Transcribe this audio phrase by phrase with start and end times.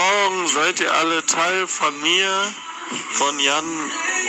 [0.00, 2.54] morgen seid ihr alle Teil von mir,
[3.12, 3.64] von Jan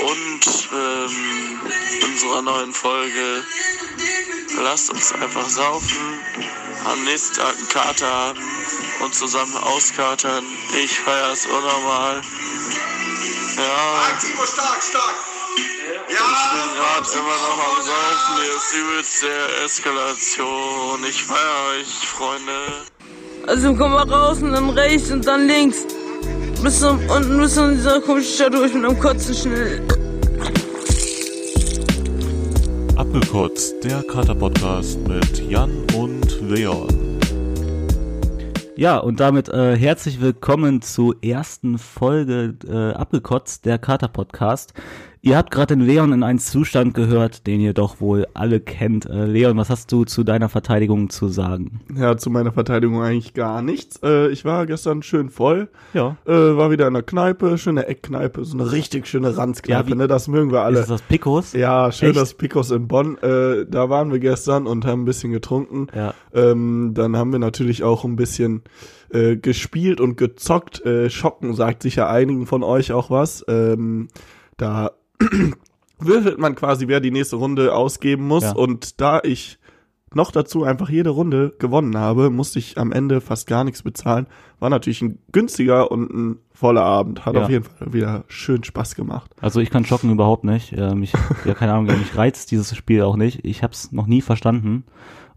[0.06, 1.62] und ähm,
[2.04, 3.46] unserer neuen Folge.
[4.62, 6.20] Lasst uns einfach saufen,
[6.86, 8.40] am nächsten Tag einen Kater haben
[9.00, 10.46] und zusammen auskatern.
[10.84, 12.22] Ich feier's unnormal.
[13.56, 14.18] Ja.
[14.20, 15.16] Timo, stark, stark.
[16.08, 21.04] Ich bin gerade immer noch am Saufen, hier ist übelst der Eskalation.
[21.06, 22.91] Ich feier euch, Freunde.
[23.48, 25.78] Also komm mal raus und dann rechts und dann links.
[26.64, 29.82] Bis zum, unten bis zu dieser komischen Stadt durch mit einem Kotzen schnell.
[32.96, 37.20] Abgekotzt, der Kater-Podcast mit Jan und Leon.
[38.76, 44.74] Ja, und damit äh, herzlich willkommen zur ersten Folge äh, Abgekotzt, der Kater-Podcast.
[45.24, 49.06] Ihr habt gerade den Leon in einen Zustand gehört, den ihr doch wohl alle kennt.
[49.06, 51.82] Äh, Leon, was hast du zu deiner Verteidigung zu sagen?
[51.96, 54.00] Ja, zu meiner Verteidigung eigentlich gar nichts.
[54.04, 55.70] Äh, ich war gestern schön voll.
[55.94, 56.18] Ja.
[56.26, 59.98] Äh, war wieder in der Kneipe, schöne Eckkneipe, so eine richtig schöne Ranzkneipe, Ja, wie-
[60.00, 60.08] ne?
[60.08, 60.80] Das mögen wir alle.
[60.80, 61.54] Ist das Picos?
[61.54, 62.20] ja, schön Echt?
[62.20, 63.20] das Picos in Bonn.
[63.20, 65.86] Äh, da waren wir gestern und haben ein bisschen getrunken.
[65.96, 66.16] Ja.
[66.34, 68.64] Ähm, dann haben wir natürlich auch ein bisschen
[69.12, 70.84] äh, gespielt und gezockt.
[70.84, 73.46] Äh, Schocken sagt sicher einigen von euch auch was.
[73.48, 74.08] Ähm,
[74.58, 74.92] da
[76.00, 78.44] würfelt man quasi, wer die nächste Runde ausgeben muss.
[78.44, 78.54] Ja.
[78.54, 79.60] Und da ich
[80.14, 84.28] noch dazu einfach jede Runde gewonnen habe, musste ich am Ende fast gar nichts bezahlen.
[84.60, 87.26] War natürlich ein günstiger und ein voller Abend.
[87.26, 87.44] Hat Ja.
[87.44, 89.32] auf jeden Fall wieder schön Spaß gemacht.
[89.40, 90.74] Also ich kann schocken überhaupt nicht.
[90.74, 91.14] Äh, mich,
[91.46, 93.46] ja, keine Ahnung, mich reizt dieses Spiel auch nicht.
[93.46, 94.84] Ich hab's noch nie verstanden.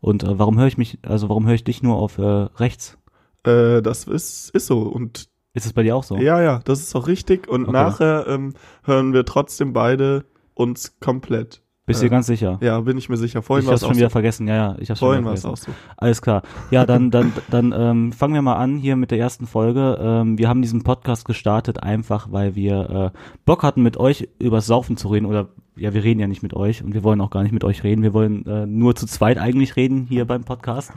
[0.00, 2.98] Und äh, warum höre ich mich, also warum höre ich dich nur auf äh, rechts?
[3.44, 4.80] Äh, das ist, ist so.
[4.80, 6.16] Und Ist es bei dir auch so?
[6.18, 7.48] ja, ja, das ist auch richtig.
[7.48, 7.72] Und Okay.
[7.72, 10.24] nachher ähm, hören wir trotzdem beide
[10.54, 11.62] uns komplett.
[11.86, 12.58] Bist du Äh, dir ganz sicher?
[12.62, 13.42] Ja, bin ich mir sicher.
[13.42, 14.12] Vorhin ich war es schon auch wieder so.
[14.12, 14.48] vergessen.
[14.48, 15.70] Ja, ja, ich hab's schon Vorhin war es auch so.
[15.98, 16.42] Alles klar.
[16.70, 19.98] Ja, dann, dann, dann ähm, fangen wir mal an hier mit der ersten Folge.
[20.00, 24.64] Ähm, wir haben diesen Podcast gestartet, einfach weil wir äh, Bock hatten, mit euch übers
[24.66, 25.26] Saufen zu reden.
[25.26, 27.64] Oder ja, wir reden ja nicht mit euch und wir wollen auch gar nicht mit
[27.64, 28.02] euch reden.
[28.02, 30.90] Wir wollen äh, nur zu zweit eigentlich reden hier beim Podcast.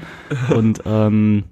[0.56, 1.44] Und ähm,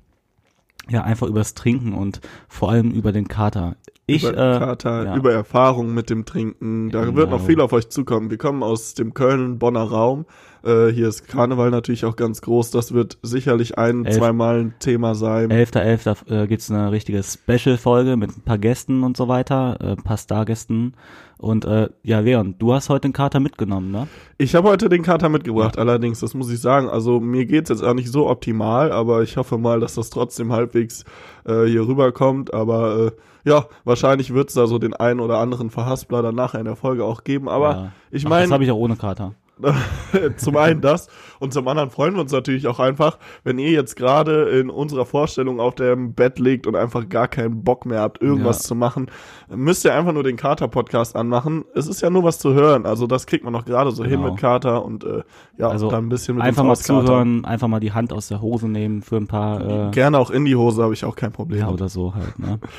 [0.89, 3.75] ja, einfach übers Trinken und vor allem über den Kater.
[4.07, 5.15] Ich, über äh, Kater, ja.
[5.15, 6.91] über Erfahrung mit dem Trinken.
[6.91, 7.39] Da wird noch Genau.
[7.39, 8.29] viel auf euch zukommen.
[8.29, 10.25] Wir kommen aus dem Köln-Bonner Raum.
[10.63, 12.69] Äh, hier ist Karneval natürlich auch ganz groß.
[12.69, 15.49] Das wird sicherlich ein, Elf- zweimal ein Thema sein.
[15.51, 16.29] 11.11.
[16.43, 20.17] Äh, gibt's eine richtige Special-Folge mit ein paar Gästen und so weiter, äh, ein paar
[20.17, 20.93] Stargästen.
[21.37, 24.07] Und äh, ja, Leon, du hast heute den Kater mitgenommen, ne?
[24.37, 26.89] Ich habe heute den Kater mitgebracht, allerdings, das muss ich sagen.
[26.89, 30.53] Also mir geht's jetzt auch nicht so optimal, aber ich hoffe mal, dass das trotzdem
[30.53, 31.03] halbwegs
[31.45, 32.53] äh, hier rüberkommt.
[32.53, 36.65] Aber äh, ja, wahrscheinlich wird's da so den einen oder anderen Verhaspler dann nachher in
[36.65, 37.49] der Folge auch geben.
[37.49, 37.91] Aber ja.
[38.11, 39.33] ich meine, das habe ich auch ohne Kater.
[40.37, 41.07] zum einen das
[41.39, 45.05] und zum anderen freuen wir uns natürlich auch einfach, wenn ihr jetzt gerade in unserer
[45.05, 48.67] Vorstellung auf dem Bett liegt und einfach gar keinen Bock mehr habt, irgendwas Ja.
[48.69, 49.07] zu machen,
[49.49, 51.63] müsst ihr einfach nur den Kater-Podcast anmachen.
[51.73, 54.19] Es ist ja nur was zu hören, also das kriegt man noch gerade so hin
[54.21, 54.31] Genau.
[54.31, 55.23] mit Kater und äh,
[55.57, 58.41] ja, Also dann ein bisschen mit Einfach mal zuhören, einfach mal die Hand aus der
[58.41, 61.31] Hose nehmen für ein paar, äh, Gerne auch in die Hose, habe ich auch kein
[61.31, 61.59] Problem.
[61.59, 62.59] ja, oder so halt, ne?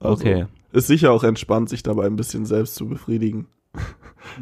[0.00, 0.46] Also, Okay.
[0.70, 3.46] Ist sicher auch entspannt, sich dabei ein bisschen selbst zu befriedigen.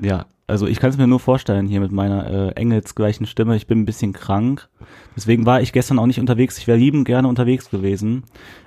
[0.02, 3.56] Ja, also ich kann es mir nur vorstellen hier mit meiner äh, engelsgleichen Stimme.
[3.56, 4.68] Ich bin ein bisschen krank.
[5.16, 6.58] Deswegen war ich gestern auch nicht unterwegs.
[6.58, 8.22] Ich wäre liebend gerne unterwegs gewesen.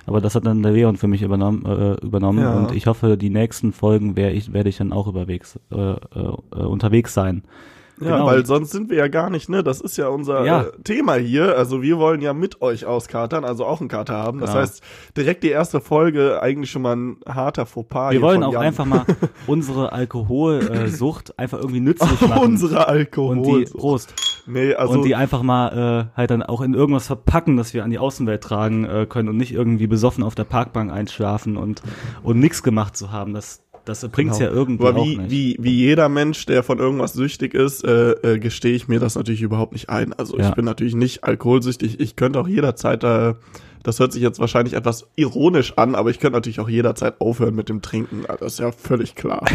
[0.06, 1.66] Aber das hat dann der Leon für mich übernommen.
[1.66, 2.40] Äh, übernommen.
[2.40, 2.58] Ja.
[2.58, 5.98] Und ich hoffe, die nächsten Folgen werde ich, werde ich dann auch überwegs, äh, äh,
[6.52, 7.44] äh, unterwegs sein.
[8.02, 8.26] Ja, Genau.
[8.28, 9.64] weil sonst sind wir ja gar nicht, ne?
[9.64, 10.62] Das ist ja unser Ja.
[10.62, 11.58] Äh, Thema hier.
[11.58, 14.40] Also wir wollen ja mit euch auskatern, also auch einen Kater haben.
[14.40, 14.62] Das Ja.
[14.62, 14.82] heißt,
[15.18, 18.12] direkt die erste Folge eigentlich schon mal ein harter Fauxpas.
[18.12, 18.64] Wir wollen auch Jan.
[18.64, 19.06] einfach mal
[19.48, 22.44] unsere Alkoholsucht einfach irgendwie nützlich machen.
[22.44, 23.38] unsere Alkohol.
[23.38, 24.14] und die, Prost.
[24.48, 27.84] nee, also und die einfach mal äh, halt dann auch in irgendwas verpacken, dass wir
[27.84, 31.82] an die Außenwelt tragen äh, können und nicht irgendwie besoffen auf der Parkbank einschlafen und
[32.24, 33.34] und nichts gemacht zu haben.
[33.34, 34.50] Das das bringt's Genau.
[34.52, 35.30] ja irgendwie aber auch wie, nicht.
[35.32, 39.16] wie, wie jeder Mensch, der von irgendwas süchtig ist, äh, äh, gestehe ich mir das
[39.16, 40.14] natürlich überhaupt nicht ein.
[40.14, 40.50] Also Ja.
[40.50, 42.00] ich bin natürlich nicht alkoholsüchtig.
[42.00, 43.34] Ich könnte auch jederzeit, äh,
[43.84, 47.56] das hört sich jetzt wahrscheinlich etwas ironisch an, aber ich könnte natürlich auch jederzeit aufhören
[47.56, 48.24] mit dem Trinken.
[48.40, 49.46] Das ist ja völlig klar.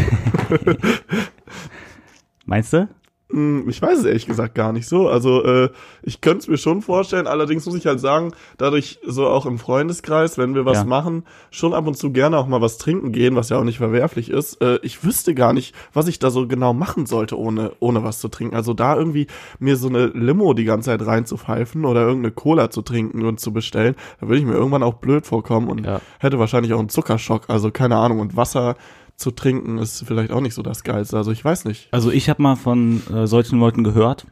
[2.45, 2.87] Meinst du?
[3.31, 5.09] Hm, Ich weiß es ehrlich gesagt gar nicht so.
[5.09, 5.69] Also äh,
[6.03, 9.57] ich könnte es mir schon vorstellen, allerdings muss ich halt sagen, dadurch so auch im
[9.57, 10.83] Freundeskreis, wenn wir was Ja.
[10.85, 13.79] machen, schon ab und zu gerne auch mal was trinken gehen, was ja auch nicht
[13.79, 14.61] verwerflich ist.
[14.61, 18.19] Äh, ich wüsste gar nicht, was ich da so genau machen sollte, ohne, ohne was
[18.19, 18.55] zu trinken.
[18.55, 19.25] Also da irgendwie
[19.57, 23.51] mir so eine Limo die ganze Zeit reinzupfeifen oder irgendeine Cola zu trinken und zu
[23.51, 25.99] bestellen, da würde ich mir irgendwann auch blöd vorkommen und Ja.
[26.19, 27.45] hätte wahrscheinlich auch einen Zuckerschock.
[27.49, 28.19] Also keine Ahnung.
[28.19, 28.75] Und Wasser
[29.17, 31.17] zu trinken ist vielleicht auch nicht so das Geilste.
[31.17, 31.87] Also ich weiß nicht.
[31.91, 34.25] Also ich habe mal von äh, solchen Leuten gehört,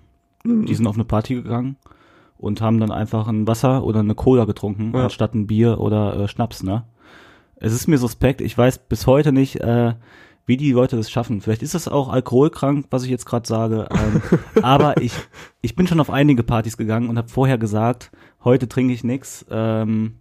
[0.45, 0.65] Mhm.
[0.65, 1.77] die sind auf eine Party gegangen
[2.37, 5.05] und haben dann einfach ein Wasser oder eine Cola getrunken, Ja.
[5.05, 6.83] anstatt ein Bier oder äh, Schnaps, ne?
[7.55, 8.41] Es ist mir suspekt.
[8.41, 9.93] Ich weiß bis heute nicht, äh,
[10.45, 11.39] wie die Leute das schaffen.
[11.39, 13.87] Vielleicht ist das auch alkoholkrank, was ich jetzt gerade sage.
[13.89, 14.21] Ähm,
[14.63, 15.13] aber ich,
[15.61, 18.11] ich bin schon auf einige Partys gegangen und habe vorher gesagt,
[18.43, 19.45] heute trinke ich nix.
[19.49, 20.15] Ähm,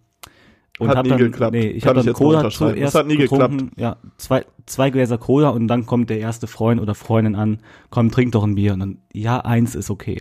[0.78, 1.52] und Hat nie dann, geklappt.
[1.52, 3.70] Nee, ich habe ich dann mal Cola zuerst Das hat nie getrunken.
[3.76, 7.58] Ja, zwei, zwei Gläser Cola und dann kommt der erste Freund oder Freundin an,
[7.90, 8.72] komm, trink doch ein Bier.
[8.72, 10.20] Und dann, ja, eins ist okay.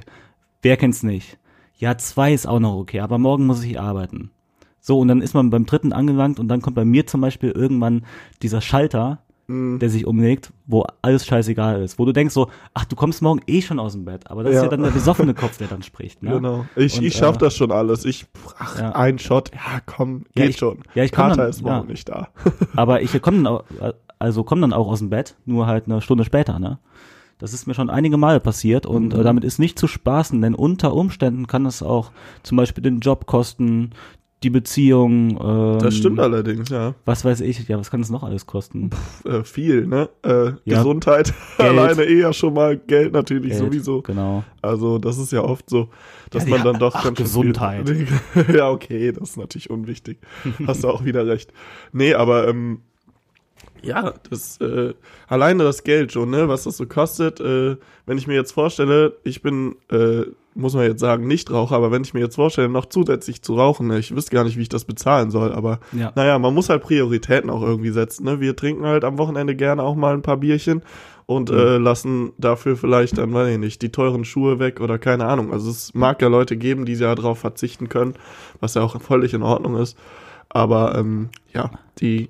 [0.61, 1.37] Wer kennt's nicht?
[1.77, 4.31] Ja, zwei ist auch noch okay, aber morgen muss ich arbeiten.
[4.79, 7.51] So, und dann ist man beim dritten angelangt und dann kommt bei mir zum Beispiel
[7.51, 8.05] irgendwann
[8.41, 9.79] dieser Schalter, Mhm.
[9.79, 11.99] der sich umlegt, wo alles scheißegal ist.
[11.99, 14.29] Wo du denkst so, ach, du kommst morgen eh schon aus dem Bett.
[14.31, 14.63] Aber das ist Ja.
[14.63, 16.23] ja dann der besoffene Kopf, der dann spricht.
[16.23, 16.31] Ne?
[16.31, 16.65] Genau.
[16.75, 18.05] Ich, Und, ich schaff äh, das schon alles.
[18.05, 18.25] Ich,
[18.57, 18.91] ach, Ja.
[18.93, 20.79] ein Shot, ja, komm, Ja, geht ich- schon.
[20.95, 21.91] ja, ich Kater dann- ist morgen ja.
[21.91, 22.29] nicht da.
[22.75, 23.63] Aber ich komme dann auch,
[24.19, 26.79] also komm dann auch aus dem Bett, nur halt eine Stunde später, ne?
[27.39, 29.19] Das ist mir schon einige Male passiert und Mhm.
[29.19, 32.11] äh, damit ist nicht zu spaßen, denn unter Umständen kann es auch
[32.43, 33.89] zum Beispiel den Job kosten,
[34.43, 36.95] die Beziehung, ähm, Das stimmt allerdings, ja.
[37.05, 38.89] was weiß ich, ja, was kann es noch alles kosten?
[39.23, 40.09] Äh, viel, ne?
[40.23, 40.77] Äh, Ja.
[40.77, 44.01] Gesundheit alleine eher schon mal Geld natürlich Geld, sowieso.
[44.01, 44.43] Genau.
[44.61, 45.89] Also das ist ja oft so,
[46.31, 47.87] dass Ja, man dann doch ach, ganz Gesundheit.
[47.87, 48.07] Viel,
[48.55, 50.17] ja, okay, das ist natürlich unwichtig.
[50.67, 51.53] Hast du auch wieder recht.
[51.91, 52.79] Nee, aber ähm,
[53.83, 54.93] ja, das äh,
[55.27, 57.39] alleine das Geld schon, ne, was das so kostet.
[57.39, 60.23] Äh, wenn ich mir jetzt vorstelle, ich bin, äh,
[60.53, 63.87] muss man jetzt sagen, Nichtraucher, aber wenn ich mir jetzt vorstelle, noch zusätzlich zu rauchen,
[63.87, 66.11] ne, ich wüsste gar nicht, wie ich das bezahlen soll, aber Ja.
[66.15, 68.25] naja, man muss halt Prioritäten auch irgendwie setzen.
[68.25, 68.39] Ne?
[68.41, 70.81] Wir trinken halt am Wochenende gerne auch mal ein paar Bierchen
[71.25, 75.25] und äh, lassen dafür vielleicht dann, weiß ich nicht, die teuren Schuhe weg oder keine
[75.25, 75.53] Ahnung.
[75.53, 78.15] Also es mag ja Leute geben, die ja darauf verzichten können,
[78.59, 79.97] was ja auch völlig in Ordnung ist.
[80.49, 81.71] Aber ähm, ja,
[82.01, 82.29] die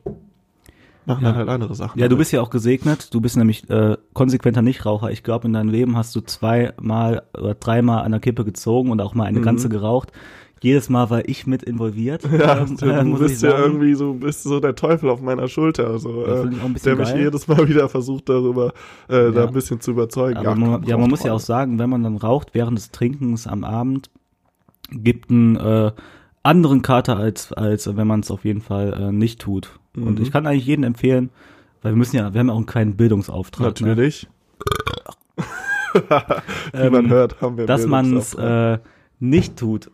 [1.06, 1.30] machen Ja.
[1.30, 2.00] dann halt andere Sachen.
[2.00, 3.14] Ja, du bist ja auch gesegnet.
[3.14, 5.12] Du bist nämlich äh, konsequenter Nichtraucher.
[5.12, 9.02] Ich glaube, in deinem Leben hast du zweimal oder dreimal an der Kippe gezogen und
[9.02, 9.44] auch mal eine Mhm.
[9.44, 10.12] ganze geraucht.
[10.64, 12.22] Jedes Mal war ich mit involviert.
[12.32, 15.98] Ja, ähm, du, äh, bist ja irgendwie so, bist so der Teufel auf meiner Schulter,
[15.98, 16.50] Ja, äh,
[16.84, 17.20] der mich geil.
[17.24, 18.68] jedes Mal wieder versucht darüber,
[19.08, 19.48] äh, da Ja.
[19.48, 20.38] ein bisschen zu überzeugen.
[20.38, 22.78] Aber Ach, man, komm, ja, man muss ja auch sagen, wenn man dann raucht während
[22.78, 24.12] des Trinkens am Abend,
[24.92, 25.92] gibt einen äh,
[26.44, 29.72] anderen Kater als als wenn man es auf jeden Fall äh, nicht tut.
[29.96, 30.24] Und Mhm.
[30.24, 31.30] ich kann eigentlich jedem empfehlen,
[31.82, 33.88] weil wir müssen ja, wir haben ja auch einen kleinen Bildungsauftrag, Ne?
[33.88, 34.28] Natürlich.
[35.94, 38.78] Wie Ähm, man hört, haben wir dass man es äh,
[39.20, 39.92] nicht tut.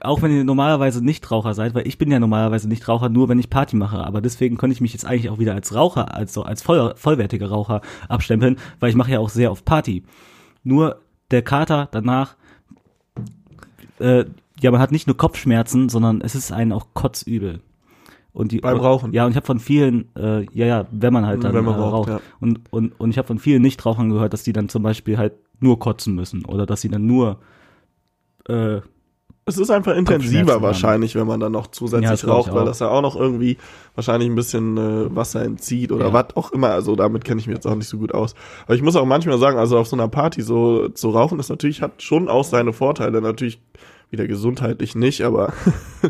[0.00, 3.50] Auch wenn ihr normalerweise Nichtraucher seid, weil ich bin ja normalerweise Nichtraucher, nur wenn ich
[3.50, 3.98] Party mache.
[3.98, 6.94] Aber deswegen könnte ich mich jetzt eigentlich auch wieder als Raucher, als so als voll,
[6.96, 10.04] vollwertiger Raucher abstempeln, weil ich mache ja auch sehr oft Party.
[10.62, 12.36] Nur der Kater danach,
[13.98, 14.24] äh,
[14.60, 17.60] ja, man hat nicht nur Kopfschmerzen, sondern es ist einen auch kotzübel.
[18.34, 19.12] Und die, Beim Rauchen?
[19.14, 21.76] Ja, und ich habe von vielen, äh, ja, ja, wenn man halt dann wenn man
[21.76, 22.08] äh, raucht, raucht.
[22.10, 22.20] ja.
[22.40, 25.32] Und, und, und ich habe von vielen Nichtrauchern gehört, dass die dann zum Beispiel halt
[25.60, 27.38] nur kotzen müssen oder dass sie dann nur
[28.48, 28.80] äh,
[29.46, 32.64] Es ist einfach intensiver wahrscheinlich, wenn man dann noch Ja, zusätzlich ich raucht, weil auch.
[32.66, 33.56] das ja auch noch irgendwie
[33.94, 36.12] wahrscheinlich ein bisschen äh, Wasser entzieht oder Ja.
[36.12, 36.70] was auch immer.
[36.70, 38.34] Also damit kenne ich mich jetzt auch nicht so gut aus.
[38.64, 41.50] Aber ich muss auch manchmal sagen, also auf so einer Party so zu rauchen ist
[41.50, 43.20] natürlich, hat schon auch seine Vorteile.
[43.20, 43.60] Natürlich
[44.14, 45.52] wieder gesundheitlich nicht, aber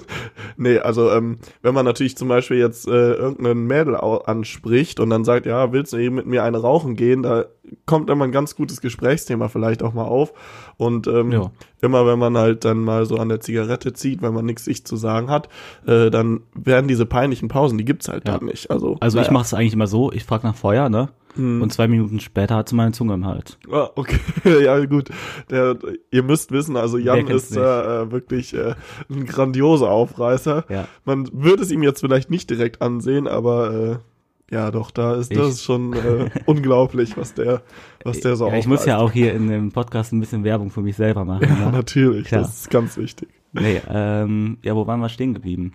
[0.57, 5.25] nee, also ähm, wenn man natürlich zum Beispiel jetzt äh, irgendeinen Mädel anspricht und dann
[5.25, 7.47] sagt, ja, willst du eben mit mir eine rauchen gehen, da
[7.87, 10.33] kommt immer ein ganz gutes Gesprächsthema vielleicht auch mal auf.
[10.77, 11.51] Und ähm, Ja.
[11.81, 14.85] immer wenn man halt dann mal so an der Zigarette zieht, weil man nichts sich
[14.85, 15.49] zu sagen hat,
[15.87, 18.37] äh, dann werden diese peinlichen Pausen, die gibt's halt Ja.
[18.39, 18.71] dann nicht.
[18.71, 19.33] Also, Also ich naja.
[19.33, 21.09] mache es eigentlich immer so, ich frage nach Feuer, ne?
[21.37, 21.63] Hm.
[21.63, 23.59] Und zwei Minuten später hat sie meine Zunge im Hals.
[23.71, 24.19] Ah, okay,
[24.65, 25.09] ja gut.
[25.51, 25.77] Der,
[26.11, 28.75] ihr müsst wissen, also Jan ist äh, wirklich äh,
[29.11, 30.65] ein grandioser Aufreißer.
[30.69, 30.87] Ja.
[31.05, 34.01] Man würde es ihm jetzt vielleicht nicht direkt ansehen, aber
[34.51, 37.63] äh, ja, doch, da ist Ich- das ist schon äh, unglaublich, was der,
[38.05, 39.11] was der so ja, ich muss ja aufreißt.
[39.11, 41.49] auch hier in dem Podcast ein bisschen Werbung für mich selber machen.
[41.49, 41.73] Ja, ne?
[41.73, 42.43] natürlich, Klar.
[42.43, 43.29] das ist ganz wichtig.
[43.53, 45.73] Nee, ähm, ja, wo waren wir stehen geblieben?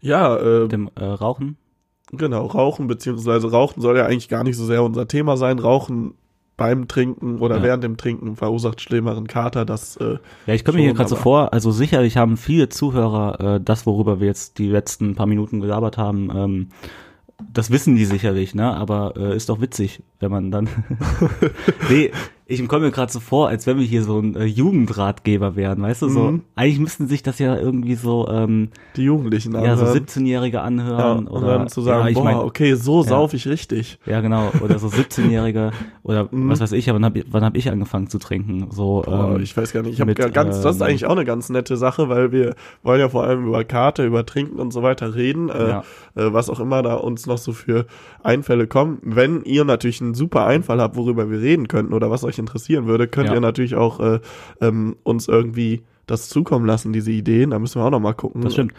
[0.00, 1.56] Ja, äh, Mit dem äh, Rauchen?
[2.12, 5.58] Genau, Rauchen, beziehungsweise Rauchen soll ja eigentlich gar nicht so sehr unser Thema sein.
[5.58, 6.14] Rauchen
[6.56, 7.62] beim Trinken oder Ja.
[7.62, 9.64] während dem Trinken verursacht schlimmeren Kater.
[9.64, 13.56] Das, äh, Ja, ich komme mir hier gerade so vor, also sicherlich haben viele Zuhörer
[13.56, 16.68] äh, das, worüber wir jetzt die letzten paar Minuten gelabert haben, ähm,
[17.52, 18.74] das wissen die sicherlich, ne?
[18.74, 20.68] Aber äh, ist doch witzig, wenn man dann.
[21.88, 22.10] nee,
[22.50, 25.82] ich komme mir gerade so vor, als wenn wir hier so ein äh, Jugendratgeber wären,
[25.82, 26.08] weißt du?
[26.08, 26.42] So, Mhm.
[26.56, 30.04] eigentlich müssten sich das ja irgendwie so, ähm, die Jugendlichen ja, so anhören.
[30.06, 33.08] 17-Jährige ja, anhören und oder dann zu sagen, ja, ich boah, mein, okay, so ja.
[33.08, 33.98] sauf ich richtig.
[34.06, 34.50] Ja, genau.
[34.62, 36.48] Oder so 17-Jährige oder Mhm.
[36.48, 38.68] was weiß ich, ja, wann habe wann hab ich angefangen zu trinken?
[38.70, 39.92] So, Boah, ähm, ich weiß gar nicht.
[39.92, 43.00] Ich habe ganz, das ist ähm, eigentlich auch eine ganz nette Sache, weil wir wollen
[43.00, 45.80] ja vor allem über Karte, über Trinken und so weiter reden, äh, Ja.
[46.16, 47.84] äh, was auch immer da uns noch so für
[48.22, 48.98] Einfälle kommen.
[49.02, 52.86] Wenn ihr natürlich einen super Einfall habt, worüber wir reden könnten oder was euch interessieren
[52.86, 53.34] würde, könnt Ja.
[53.34, 54.20] ihr natürlich auch äh,
[54.60, 57.50] ähm, uns irgendwie das zukommen lassen, diese Ideen.
[57.50, 58.40] Da müssen wir auch noch mal gucken.
[58.42, 58.72] das stimmt.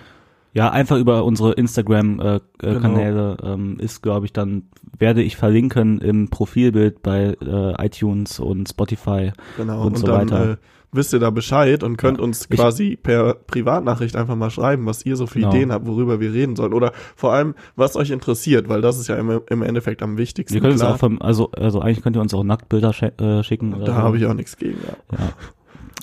[0.52, 2.80] Ja, einfach über unsere Instagram-Kanäle äh, Genau.
[2.82, 4.64] Kanäle, ähm, ist, glaube ich, dann
[4.98, 9.32] werde ich verlinken im Profilbild bei äh, iTunes und Spotify.
[9.58, 9.82] Genau.
[9.82, 10.52] Und Und, so dann weiter.
[10.54, 10.58] äh,
[10.92, 12.24] wisst ihr da Bescheid und könnt Ja.
[12.24, 15.52] uns quasi per Privatnachricht einfach mal schreiben, was ihr so für Genau.
[15.52, 16.74] Ideen habt, worüber wir reden sollen.
[16.74, 20.60] Oder vor allem, was euch interessiert, weil das ist ja im, im Endeffekt am wichtigsten.
[20.60, 20.96] Können uns klar.
[20.96, 23.72] auch vom, also, also eigentlich könnt ihr uns auch Nacktbilder schi äh, schicken.
[23.80, 23.94] Da so.
[23.94, 25.18] habe ich auch nichts gegen, ja.
[25.18, 25.34] Ja.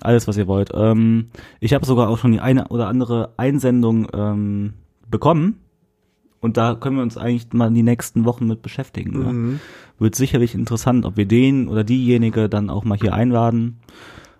[0.03, 0.71] Alles, was ihr wollt.
[0.75, 4.75] Ähm, ich habe sogar auch schon die eine oder andere Einsendung ähm,
[5.11, 5.61] bekommen.
[6.41, 9.19] Und da können wir uns eigentlich mal die nächsten Wochen mit beschäftigen.
[9.19, 9.33] Ne?
[9.33, 9.61] Mhm.
[9.99, 13.79] Wird sicherlich interessant, ob wir den oder diejenige dann auch mal hier einladen.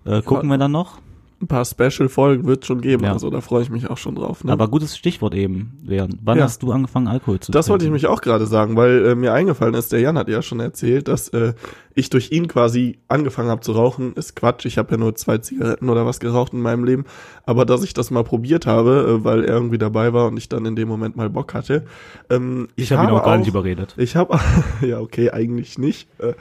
[0.07, 0.99] Äh, gucken wir dann noch.
[1.39, 3.13] Ein paar Special-Folgen wird schon geben, Ja.
[3.13, 4.43] also da freue ich mich auch schon drauf.
[4.43, 4.51] Ne?
[4.53, 6.19] Aber gutes Stichwort eben, Leon.
[6.25, 6.45] Wann Ja.
[6.45, 9.35] hast du angefangen, Alkohol zu Das wollte ich mich auch gerade sagen, weil äh, mir
[9.35, 11.53] eingefallen ist, der Jan hat ja schon erzählt, dass äh,
[11.95, 14.15] ich durch ihn quasi angefangen habe zu rauchen.
[14.15, 17.05] Ist Quatsch, ich habe ja nur zwei Zigaretten oder was geraucht in meinem Leben.
[17.45, 20.49] Aber dass ich das mal probiert habe, äh, weil er irgendwie dabei war und ich
[20.49, 21.85] dann in dem Moment mal Bock hatte.
[22.31, 23.95] Ähm, Ich habe ihn auch gar nicht überredet.
[23.99, 24.39] Ich habe,
[24.81, 26.09] ja okay, eigentlich nicht.
[26.19, 26.33] Äh,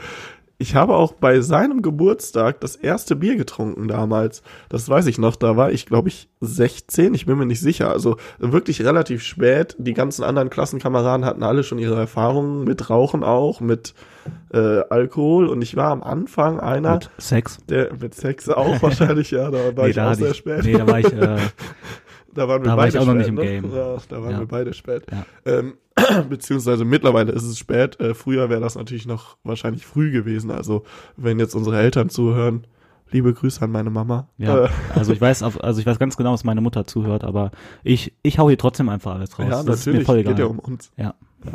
[0.58, 4.42] Ich habe auch bei seinem Geburtstag das erste Bier getrunken damals.
[4.70, 5.36] Das weiß ich noch.
[5.36, 7.14] Da war ich, glaube ich, 16.
[7.14, 7.90] Ich bin mir nicht sicher.
[7.92, 9.76] Also wirklich relativ spät.
[9.78, 13.94] Die ganzen anderen Klassenkameraden hatten alle schon ihre Erfahrungen mit Rauchen auch, mit
[14.54, 14.58] äh,
[14.90, 15.48] Alkohol.
[15.48, 17.58] Und ich war am Anfang einer, Mit Sex.
[17.68, 20.64] der mit Sex auch wahrscheinlich, ja, da war ich auch hatte sehr ich, spät.
[20.64, 21.38] Nee, da war ich, äh,
[22.34, 23.42] Da waren wir Da war beide ich auch noch spät, nicht im ne?
[23.44, 23.74] Game.
[23.76, 24.40] Ja, da waren Ja.
[24.40, 25.04] wir beide spät.
[25.12, 25.26] Ja.
[25.46, 25.74] Ähm,
[26.30, 28.00] beziehungsweise mittlerweile ist es spät.
[28.00, 30.52] Äh, früher wäre das natürlich noch wahrscheinlich früh gewesen.
[30.52, 30.84] Also
[31.18, 32.66] wenn jetzt unsere Eltern zuhören,
[33.12, 34.28] liebe Grüße an meine Mama.
[34.38, 34.66] ja.
[34.66, 37.52] Äh, Also ich weiß, auf- also ich weiß ganz genau, dass meine Mutter zuhört, aber
[37.84, 39.48] ich, ich hau hier trotzdem einfach alles raus.
[39.50, 40.06] ja, das ist mir natürlich.
[40.06, 40.34] voll egal.
[40.34, 40.92] Geht ja um uns.
[40.98, 41.14] Ja.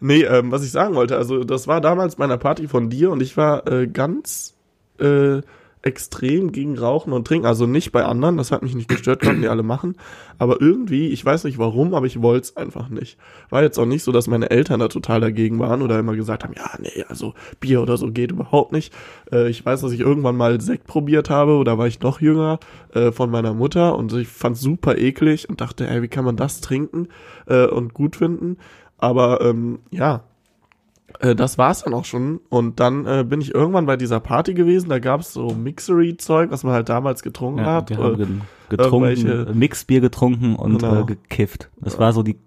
[0.00, 3.10] Nee, ähm, was ich sagen wollte, also das war damals bei einer Party von dir
[3.10, 4.54] und ich war äh, ganz
[4.98, 5.40] äh,
[5.84, 7.46] extrem gegen Rauchen und Trinken.
[7.46, 9.96] Also nicht bei anderen, das hat mich nicht gestört, konnten die alle machen.
[10.38, 13.18] Aber irgendwie, ich weiß nicht warum, aber ich wollte es einfach nicht.
[13.50, 16.42] War jetzt auch nicht so, dass meine Eltern da total dagegen waren oder immer gesagt
[16.44, 18.92] haben, ja, nee, also Bier oder so geht überhaupt nicht.
[19.30, 22.58] Äh, ich weiß, dass ich irgendwann mal Sekt probiert habe oder war ich noch jünger
[22.94, 26.36] äh, von meiner Mutter und ich fand super eklig und dachte, ey, wie kann man
[26.36, 27.08] das trinken
[27.46, 28.56] äh, und gut finden?
[28.98, 30.24] Aber ähm, ja,
[31.20, 32.40] äh, das war's dann auch schon.
[32.48, 34.88] Und dann äh, bin ich irgendwann bei dieser Party gewesen.
[34.88, 37.90] Da gab's so Mixery-Zeug, was man halt damals getrunken Ja, hat.
[37.90, 38.26] wir haben Äh, ge
[38.70, 41.02] getrunken, Mixbier getrunken und Genau.
[41.02, 41.70] äh, gekifft.
[41.80, 42.38] Das war so die,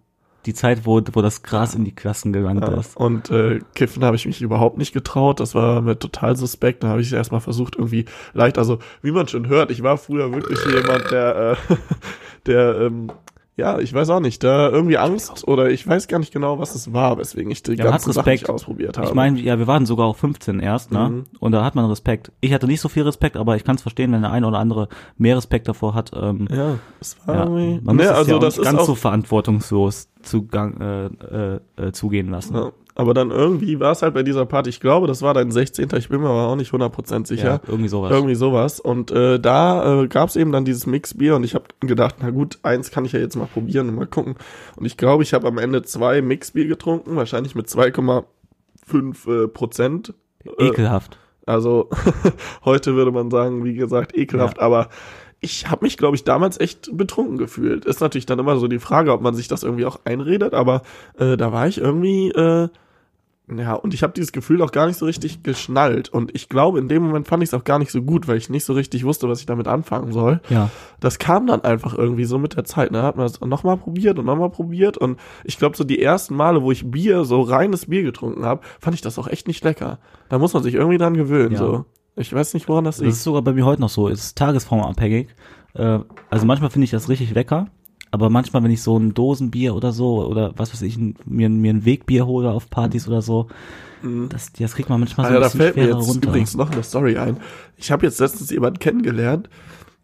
[0.45, 2.95] die Zeit, wo, wo das Gras in die Klassen gelangt ja, ist.
[2.97, 5.39] und äh, kiffen habe ich mich überhaupt nicht getraut.
[5.39, 6.83] Das war mir total suspekt.
[6.83, 10.31] Dann habe ich erstmal versucht, irgendwie leicht, also wie man schon hört, ich war früher
[10.33, 11.75] wirklich jemand, der, äh,
[12.45, 13.11] der, ähm,
[13.57, 16.75] ja, ich weiß auch nicht, da irgendwie Angst oder ich weiß gar nicht genau, was
[16.75, 18.41] es war, weswegen ich die Ja, Sachen Respekt.
[18.41, 19.07] nicht ausprobiert habe.
[19.07, 21.09] Ich meine, ja, wir waren sogar auch 15 erst, ne?
[21.09, 21.23] Mhm.
[21.39, 22.31] Und da hat man Respekt.
[22.39, 24.59] Ich hatte nicht so viel Respekt, aber ich kann es verstehen, wenn der eine oder
[24.59, 26.11] andere mehr Respekt davor hat.
[26.15, 27.45] Ähm, ja, es war ja,
[27.81, 31.59] man muss ne, es also ja auch das nicht ganz so verantwortungslos zugang, äh, äh,
[31.87, 32.55] äh, zugehen lassen.
[32.55, 35.51] Ja, aber dann irgendwie war es halt bei dieser Party, ich glaube, das war dein
[35.51, 35.89] 16.
[35.97, 37.47] Ich bin mir aber auch nicht 100% sicher.
[37.47, 38.11] Ja, irgendwie sowas.
[38.11, 38.79] Irgendwie sowas.
[38.79, 42.31] Und äh, da äh, gab es eben dann dieses Mixbier und ich habe gedacht, na
[42.31, 44.33] gut, eins kann ich ja jetzt mal probieren und mal gucken.
[44.75, 50.15] Und ich glaube, ich habe am Ende zwei Mixbier getrunken, wahrscheinlich mit 2,5 äh, Prozent.
[50.57, 51.19] Äh, Ekelhaft.
[51.45, 51.91] also
[52.65, 54.89] heute würde man sagen, wie gesagt, ekelhaft, aber
[55.39, 57.85] ich habe mich, glaube ich, damals echt betrunken gefühlt.
[57.85, 60.81] Ist natürlich dann immer so die Frage, ob man sich das irgendwie auch einredet, aber
[61.19, 62.69] äh, da war ich irgendwie, äh,
[63.49, 66.09] ja, und ich habe dieses Gefühl auch gar nicht so richtig geschnallt.
[66.09, 68.35] Und ich glaube, in dem Moment fand ich es auch gar nicht so gut, weil
[68.37, 70.41] ich nicht so richtig wusste, was ich damit anfangen soll.
[70.49, 70.69] Ja.
[70.99, 72.91] Das kam dann einfach irgendwie so mit der Zeit.
[72.91, 73.03] Ne?
[73.03, 74.97] Hat man es nochmal probiert und nochmal probiert.
[74.97, 78.61] Und ich glaube, so die ersten Male, wo ich Bier, so reines Bier getrunken habe,
[78.81, 79.99] fand ich das auch echt nicht lecker.
[80.27, 81.53] Da muss man sich irgendwie dran gewöhnen.
[81.53, 81.57] Ja.
[81.57, 81.85] So.
[82.17, 83.13] Ich weiß nicht, woran das Das liegt.
[83.13, 84.09] ist sogar bei mir heute noch so.
[84.09, 85.29] Es ist tagesformabhängig.
[85.73, 85.99] Äh,
[86.29, 87.67] also manchmal finde ich das richtig lecker.
[88.11, 91.73] Aber manchmal, wenn ich so ein Dosenbier oder so oder was weiß ich, mir, mir
[91.73, 93.47] ein Wegbier hole auf Partys oder so,
[94.29, 96.29] das, das kriegt man manchmal so Alter, ein da bisschen fällt mir jetzt runter.
[96.29, 97.37] übrigens noch eine Story ein.
[97.77, 99.49] Ich habe jetzt letztens jemanden kennengelernt,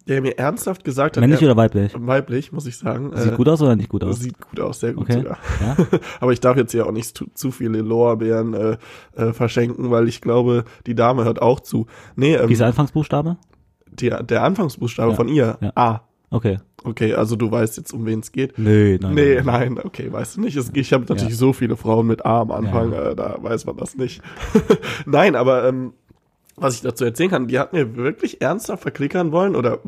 [0.06, 1.92] der mir ernsthaft gesagt hat, Männlich er- oder weiblich?
[1.96, 3.12] weiblich, muss ich sagen.
[3.16, 4.18] Sieht äh, gut aus oder nicht gut aus?
[4.20, 5.20] Sieht gut aus, sehr gut Okay.
[5.22, 5.38] sogar.
[5.62, 5.76] Ja?
[6.20, 8.76] Aber ich darf jetzt hier auch nicht zu, zu viele Lorbeeren äh,
[9.16, 11.86] äh, verschenken, weil ich glaube, die Dame hört auch zu.
[12.16, 13.38] Nee, ähm, der Anfangsbuchstabe?
[13.92, 15.16] die, der Anfangsbuchstabe Ja.
[15.16, 15.56] von ihr.
[15.62, 15.72] Ja.
[15.76, 16.00] A.
[16.34, 16.58] Okay.
[16.82, 18.58] Okay, also du weißt jetzt, um wen es geht.
[18.58, 19.14] Nee, nein.
[19.14, 19.78] Nee, nein.
[19.82, 20.56] okay, weißt du nicht.
[20.74, 21.38] Ich habe natürlich Ja.
[21.38, 23.10] so viele Frauen mit A am Anfang, Ja.
[23.10, 24.20] äh, da weiß man das nicht.
[25.06, 25.92] nein, aber ähm,
[26.56, 29.78] was ich dazu erzählen kann, die hat mir wirklich ernsthaft verklickern wollen oder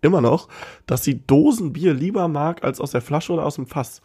[0.00, 0.48] immer noch,
[0.86, 4.02] dass sie Dosenbier lieber mag als aus der Flasche oder aus dem Fass.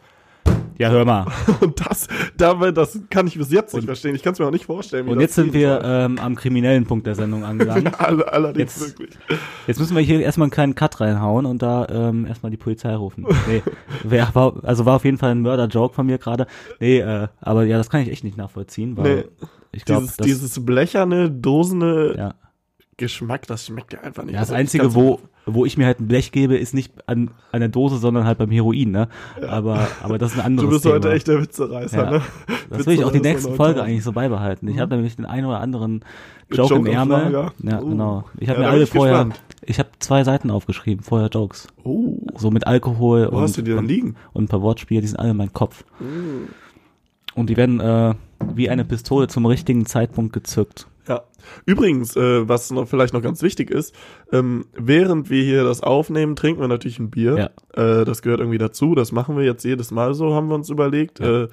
[0.80, 1.26] Ja, hör mal.
[1.62, 2.08] Und das,
[2.38, 4.14] dabei, das kann ich bis jetzt nicht verstehen.
[4.16, 5.08] Ich kann es mir auch nicht vorstellen.
[5.08, 8.00] Und jetzt sind wir ähm, am kriminellen Punkt der Sendung angelangt.
[8.00, 9.18] Alle, allerdings jetzt- wirklich.
[9.66, 12.96] Jetzt müssen wir hier erstmal einen kleinen Cut reinhauen und da ähm, erstmal die Polizei
[12.96, 13.26] rufen.
[13.48, 13.64] Nee,
[14.04, 16.46] wer, war, also war auf jeden Fall ein Mörder-Joke von mir gerade.
[16.80, 19.24] Nee, äh, aber ja, das kann ich echt nicht nachvollziehen, weil Nee.
[19.72, 22.34] ich glaube, Dieses, dieses blecherne, dosene ja.
[22.98, 24.34] Geschmack, das schmeckt ja einfach nicht.
[24.34, 26.92] ja, das Also ich Einzige, wo, wo ich mir halt ein Blech gebe, ist nicht
[27.08, 29.08] an, an der Dose, sondern halt beim Heroin, ne?
[29.48, 30.96] Aber, aber das ist ein anderes Du bist Thema.
[30.96, 32.10] heute echt der Witzereißer, Ja.
[32.12, 32.22] ne?
[32.72, 33.56] Das will ich auch die 9000.
[33.56, 34.68] Folge eigentlich so beibehalten.
[34.68, 36.04] Ich habe nämlich den einen oder anderen
[36.52, 37.52] Joke, Joke im Ärmel.
[37.62, 37.90] Ja, Uh.
[37.90, 38.24] genau.
[38.40, 39.42] Ich habe Ja, mir alle ich vorher, gespannt.
[39.62, 41.68] ich habe zwei Seiten aufgeschrieben, vorher Jokes.
[41.84, 44.16] Oh, So mit Alkohol wo und, hast du die und, liegen?
[44.34, 45.84] und ein paar Wortspiele, die sind alle in meinem Kopf.
[47.36, 48.16] Und die werden äh,
[48.56, 50.88] wie eine Pistole zum richtigen Zeitpunkt gezückt.
[51.08, 51.24] Ja.
[51.66, 53.96] Übrigens, äh, was noch vielleicht noch ganz wichtig ist,
[54.32, 57.52] ähm, während wir hier das aufnehmen, trinken wir natürlich ein Bier.
[57.74, 58.94] Äh, das gehört irgendwie dazu.
[58.96, 61.20] Das machen wir jetzt jedes Mal so, haben wir uns überlegt.
[61.20, 61.44] Ja.
[61.44, 61.48] Äh,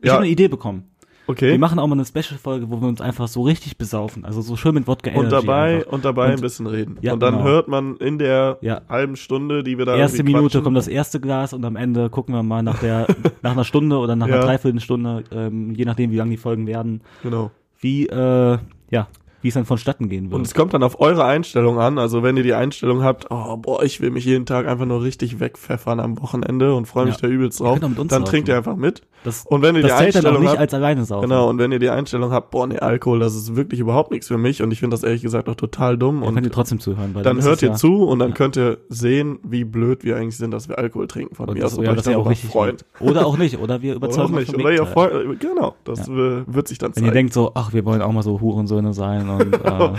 [0.00, 0.84] Ich ja, habe eine Idee bekommen.
[1.26, 1.50] okay.
[1.50, 4.24] Wir machen auch mal eine Special-Folge, wo wir uns einfach so richtig besaufen.
[4.24, 5.92] Also so schön mit Wodka und Energy dabei einfach.
[5.92, 6.96] und dabei Und- ein bisschen reden.
[7.02, 7.44] Ja, und dann genau.
[7.44, 8.80] hört man in der Ja.
[8.88, 12.08] halben Stunde, die wir da Erste Minute quatschen, kommt das erste Glas und am Ende
[12.08, 13.06] gucken wir mal nach der
[13.42, 14.42] nach einer Stunde oder nach einer Ja.
[14.44, 17.50] Dreiviertelstunde, ähm, je nachdem wie lang die Folgen werden, Genau.
[17.80, 18.58] Wie äh,
[18.90, 19.08] ja,
[19.42, 20.46] wie es dann vonstatten gehen Und wird.
[20.46, 21.98] es kommt dann auf eure Einstellung an.
[21.98, 25.02] Also wenn ihr die Einstellung habt, oh boah, ich will mich jeden Tag einfach nur
[25.02, 27.22] richtig wegpfeffern am Wochenende und freue mich Ja.
[27.22, 28.24] da übelst drauf, dann saufen.
[28.24, 29.02] trinkt ihr einfach mit.
[29.22, 31.28] Das, Und wenn ihr das die dann Einstellung nicht habt, als alleine saufen.
[31.28, 34.28] Genau, und wenn ihr die Einstellung habt, boah, nee, Alkohol, das ist wirklich überhaupt nichts
[34.28, 36.22] für mich und ich finde das ehrlich gesagt auch total dumm.
[36.22, 38.34] Dann könnt ihr Und trotzdem zuhören, weil dann hört ihr ja, zu und dann ja.
[38.34, 41.60] könnt ihr sehen, wie blöd wir eigentlich sind, dass wir Alkohol trinken von Und mir
[41.60, 42.48] das, aus und ja, das ist ja auch richtig.
[42.50, 42.76] freuen.
[42.98, 44.54] Oder auch nicht, oder wir Oder auch überzeugen nicht.
[44.54, 47.14] Oder ihr freut, genau, das wird sich dann Wenn ihr zeigen.
[47.14, 49.90] denkt so, ach, wir wollen auch mal so Hurensöhne sein und äh,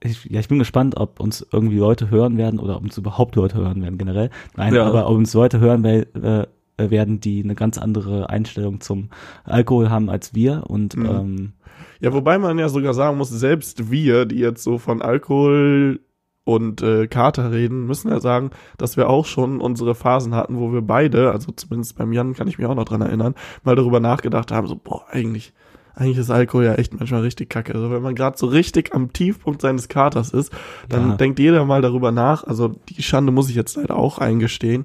[0.00, 3.34] ich, ja, ich bin gespannt, ob uns irgendwie Leute hören werden oder ob uns überhaupt
[3.36, 4.30] Leute hören werden generell.
[4.56, 4.86] Nein, Ja.
[4.86, 6.46] aber ob uns Leute hören äh,
[6.78, 9.08] werden, die eine ganz andere Einstellung zum
[9.44, 11.06] Alkohol haben als wir und Mhm.
[11.06, 11.52] ähm,
[12.00, 16.00] Ja, wobei man ja sogar sagen muss, selbst wir, die jetzt so von Alkohol
[16.44, 20.72] und äh, Kater reden, müssen ja sagen, dass wir auch schon unsere Phasen hatten, wo
[20.72, 24.00] wir beide, also zumindest beim Jan kann ich mich auch noch dran erinnern, mal darüber
[24.00, 25.52] nachgedacht haben, so, boah, eigentlich,
[25.98, 27.74] eigentlich ist Alkohol ja echt manchmal richtig kacke.
[27.74, 30.52] Also wenn man gerade so richtig am Tiefpunkt seines Katers ist,
[30.88, 31.16] dann Ja.
[31.16, 32.44] denkt jeder mal darüber nach.
[32.44, 34.84] Also die Schande muss ich jetzt leider auch eingestehen.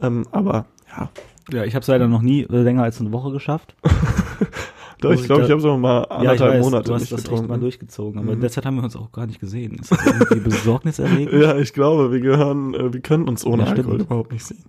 [0.00, 1.10] Ähm, aber ja,
[1.52, 3.74] ja, ich habe es leider noch nie länger als eine Woche geschafft.
[5.00, 7.38] doch, ich glaube, ich habe so mal anderthalb Monate du hast nicht das echt mal
[7.40, 7.60] getrunken.
[7.60, 8.40] durchgezogen, aber Mhm.
[8.40, 9.74] derzeit haben wir uns auch gar nicht gesehen.
[9.80, 11.32] Ist das irgendwie besorgniserregend?
[11.32, 13.70] Ja, ich glaube, wir gehören, äh, wir können uns ohne Ja.
[13.70, 14.64] Alkohol überhaupt nicht sehen.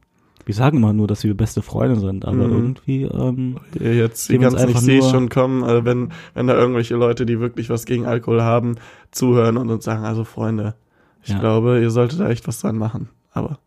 [0.46, 2.54] Wir sagen immer nur, dass wir beste Freunde sind, aber Mhm.
[2.54, 7.26] irgendwie, ähm, jetzt die ganzen, ich sehe schon kommen, äh, wenn, wenn da irgendwelche Leute,
[7.26, 8.76] die wirklich was gegen Alkohol haben,
[9.12, 10.76] zuhören und uns sagen, also Freunde,
[11.24, 11.40] ich Ja.
[11.40, 13.10] glaube, ihr solltet da echt was dran machen.
[13.32, 13.60] Aber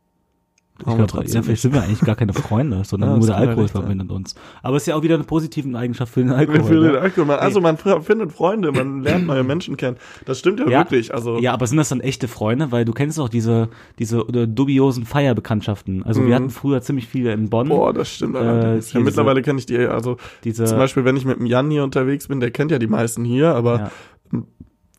[0.79, 1.61] ich brauchen wir glaub, ja, trotzdem vielleicht nicht.
[1.63, 3.83] sind wir eigentlich gar keine Freunde, sondern Ja, nur der ja Alkohol nicht sein.
[3.83, 4.35] verbindet uns.
[4.63, 6.63] Aber es ist ja auch wieder eine positive Eigenschaft für den Alkohol.
[6.65, 6.97] Für den?
[6.97, 7.25] Alkohol.
[7.27, 9.97] Man, also man findet Freunde, man lernt neue Menschen kennen.
[10.27, 10.79] Das stimmt ja, Ja.
[10.81, 11.15] wirklich.
[11.15, 12.73] Also Ja, aber sind das dann echte Freunde?
[12.73, 16.03] Weil du kennst doch diese, diese oder dubiosen Feierbekanntschaften.
[16.05, 16.27] Also Mhm.
[16.29, 17.69] wir hatten früher ziemlich viele in Bonn.
[17.69, 18.35] boah, das stimmt.
[18.35, 18.93] Äh, allerdings.
[18.93, 21.85] ja, mittlerweile kenne ich die, also diese, zum Beispiel, wenn ich mit dem Jan hier
[21.85, 23.91] unterwegs bin, der kennt ja die meisten hier, aber
[24.33, 24.41] ja,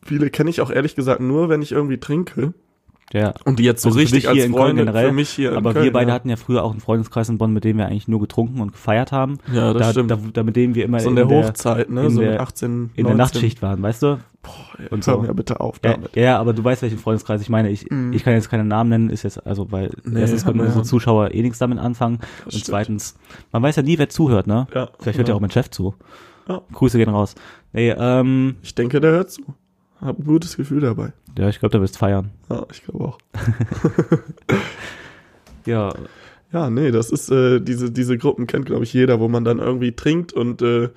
[0.02, 2.54] viele kenne ich auch ehrlich gesagt nur, wenn ich irgendwie trinke.
[3.12, 3.34] Ja.
[3.44, 5.74] Und die jetzt so Also richtig als in Freunde generell, für mich hier Aber in
[5.74, 6.14] Köln, wir beide ja.
[6.14, 8.72] hatten ja früher auch einen Freundeskreis in Bonn, mit dem wir eigentlich nur getrunken und
[8.72, 9.38] gefeiert haben.
[9.52, 10.10] Ja, das da, stimmt.
[10.10, 12.04] Da, da, mit dem wir immer so in in, der Hochzeit, ne?
[12.04, 13.04] in so der- mit 18, in 19.
[13.06, 14.18] der Nachtschicht waren, weißt du?
[14.90, 15.12] Und und so.
[15.12, 15.22] so.
[15.22, 16.16] Hör mir bitte auf Ja, damit.
[16.16, 17.70] ja, aber du weißt, welchen Freundeskreis ich meine.
[17.70, 18.12] Ich, Mhm.
[18.12, 20.84] ich kann jetzt keine Namen nennen, ist jetzt, also, weil Nee, erstens können unsere ja.
[20.84, 22.18] Zuschauer eh nichts damit anfangen.
[22.20, 22.64] Das und stimmt.
[22.66, 23.16] zweitens,
[23.52, 24.66] man weiß ja nie, wer zuhört, ne?
[24.74, 25.94] Ja, Vielleicht hört ja auch mein Chef zu.
[26.48, 26.62] Ja.
[26.72, 27.34] Grüße gehen raus.
[27.72, 29.42] Nee, ähm, Ich denke, der hört zu.
[30.00, 31.12] Hab ein gutes Gefühl dabei.
[31.38, 32.30] ja, ich glaube, da wirst feiern.
[32.50, 33.18] Ja, ich glaube auch.
[35.66, 35.92] Ja,
[36.52, 39.58] Ja, nee, das ist, äh, diese, diese Gruppen kennt, glaube ich, jeder, wo man dann
[39.58, 40.88] irgendwie trinkt und äh,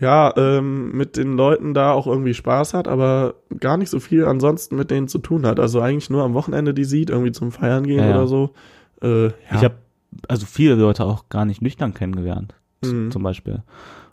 [0.00, 4.24] ja, ähm, mit den Leuten da auch irgendwie Spaß hat, aber gar nicht so viel
[4.24, 5.60] ansonsten mit denen zu tun hat.
[5.60, 8.16] Also eigentlich nur am Wochenende die sieht, irgendwie zum Feiern gehen Ja, ja.
[8.16, 8.50] oder so.
[9.02, 9.32] Äh, ja.
[9.56, 9.74] ich habe
[10.28, 13.10] also viele Leute auch gar nicht nüchtern kennengelernt, Mhm.
[13.10, 13.62] zum Beispiel.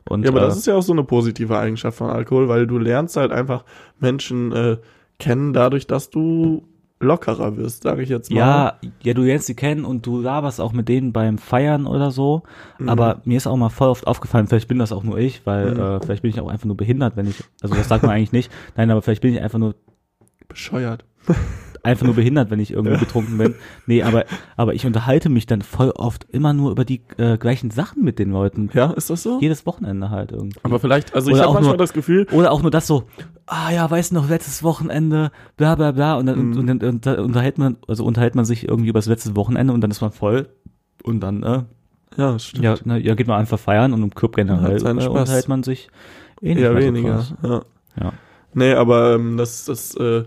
[0.09, 2.67] Und, Ja, aber äh, das ist ja auch so eine positive Eigenschaft von Alkohol, weil
[2.67, 3.63] du lernst halt einfach
[3.99, 4.77] Menschen äh,
[5.19, 6.63] kennen dadurch, dass du
[6.99, 8.37] lockerer wirst, sage ich jetzt mal.
[8.37, 12.09] Ja, ja, du lernst sie kennen und du laberst auch mit denen beim Feiern oder
[12.09, 12.41] so.
[12.79, 12.89] Mhm.
[12.89, 15.75] Aber mir ist auch mal voll oft aufgefallen, vielleicht bin das auch nur ich, weil
[15.75, 15.79] Mhm.
[15.79, 18.31] äh, vielleicht bin ich auch einfach nur behindert, wenn ich, also das sagt man eigentlich
[18.31, 18.51] nicht.
[18.75, 19.75] Nein, aber vielleicht bin ich einfach nur
[20.47, 21.05] bescheuert.
[21.83, 23.55] Einfach nur behindert, wenn ich irgendwie betrunken bin.
[23.85, 24.25] Nee, aber
[24.57, 28.19] aber ich unterhalte mich dann voll oft immer nur über die äh, gleichen Sachen mit
[28.19, 28.69] den Leuten.
[28.73, 29.39] Ja, ist das so?
[29.39, 30.59] Jedes Wochenende halt irgendwie.
[30.63, 32.87] Aber vielleicht, also ich Oder habe auch manchmal nur- das Gefühl, Oder auch nur das
[32.87, 33.03] so,
[33.45, 36.57] ah ja, weißt du noch, letztes Wochenende, bla bla bla, und dann, Mhm.
[36.57, 39.71] und, und, und, da unterhält man, also unterhält man sich irgendwie über das letzte Wochenende
[39.73, 40.49] und dann ist man voll
[41.03, 41.63] Und dann, äh,
[42.17, 42.65] Ja, stimmt.
[42.65, 45.63] ja, ne, ja, geht man einfach feiern und im Club generell seinen äh, unterhält man
[45.63, 45.87] sich
[46.41, 47.23] eh nicht Eher so weniger.
[47.43, 47.61] ja.
[48.01, 48.13] Ja.
[48.53, 50.23] Nee, aber ähm, das, das äh,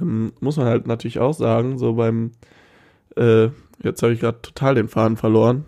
[0.00, 2.32] ähm, muss man halt natürlich auch sagen, so beim,
[3.16, 3.48] äh,
[3.82, 5.64] jetzt habe ich gerade total den Faden verloren.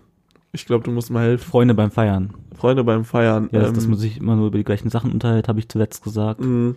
[0.53, 1.49] Ich glaube, du musst mal helfen.
[1.49, 2.33] Freunde beim Feiern.
[2.55, 3.49] Freunde beim Feiern.
[3.51, 5.69] Ja, dass, dass ähm, man sich immer nur über die gleichen Sachen unterhält, habe ich
[5.69, 6.41] zuletzt gesagt.
[6.41, 6.73] mh,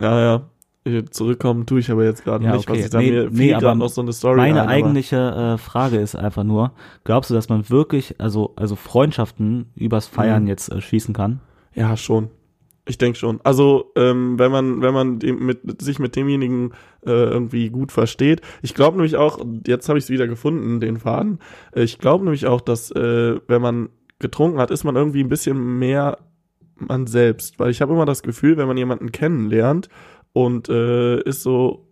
[0.00, 0.42] ja, ja.
[0.84, 2.84] Ich- Zurückkommen tue ich aber jetzt gerade Ja, nicht, was okay.
[2.84, 5.16] ich da Nee, mir nee, aber noch so eine Story Meine ein, eigentliche
[5.56, 6.70] äh, Frage ist einfach nur,
[7.02, 10.48] glaubst du, dass man wirklich, also, also Freundschaften übers Feiern Mhm.
[10.48, 11.40] jetzt äh, schließen kann?
[11.74, 12.28] Ja, schon.
[12.88, 13.40] Ich denke schon.
[13.42, 16.70] Also, ähm, wenn man, wenn man dem, mit, sich mit demjenigen
[17.04, 18.42] äh, irgendwie gut versteht.
[18.62, 21.40] Ich glaube nämlich auch, jetzt habe ich es wieder gefunden, den Faden.
[21.72, 23.88] Äh, Ich glaube nämlich auch, dass äh, wenn man
[24.20, 26.18] getrunken hat, ist man irgendwie ein bisschen mehr
[26.78, 27.58] man selbst.
[27.58, 29.88] Weil ich habe immer das Gefühl, wenn man jemanden kennenlernt
[30.32, 31.85] und äh, ist so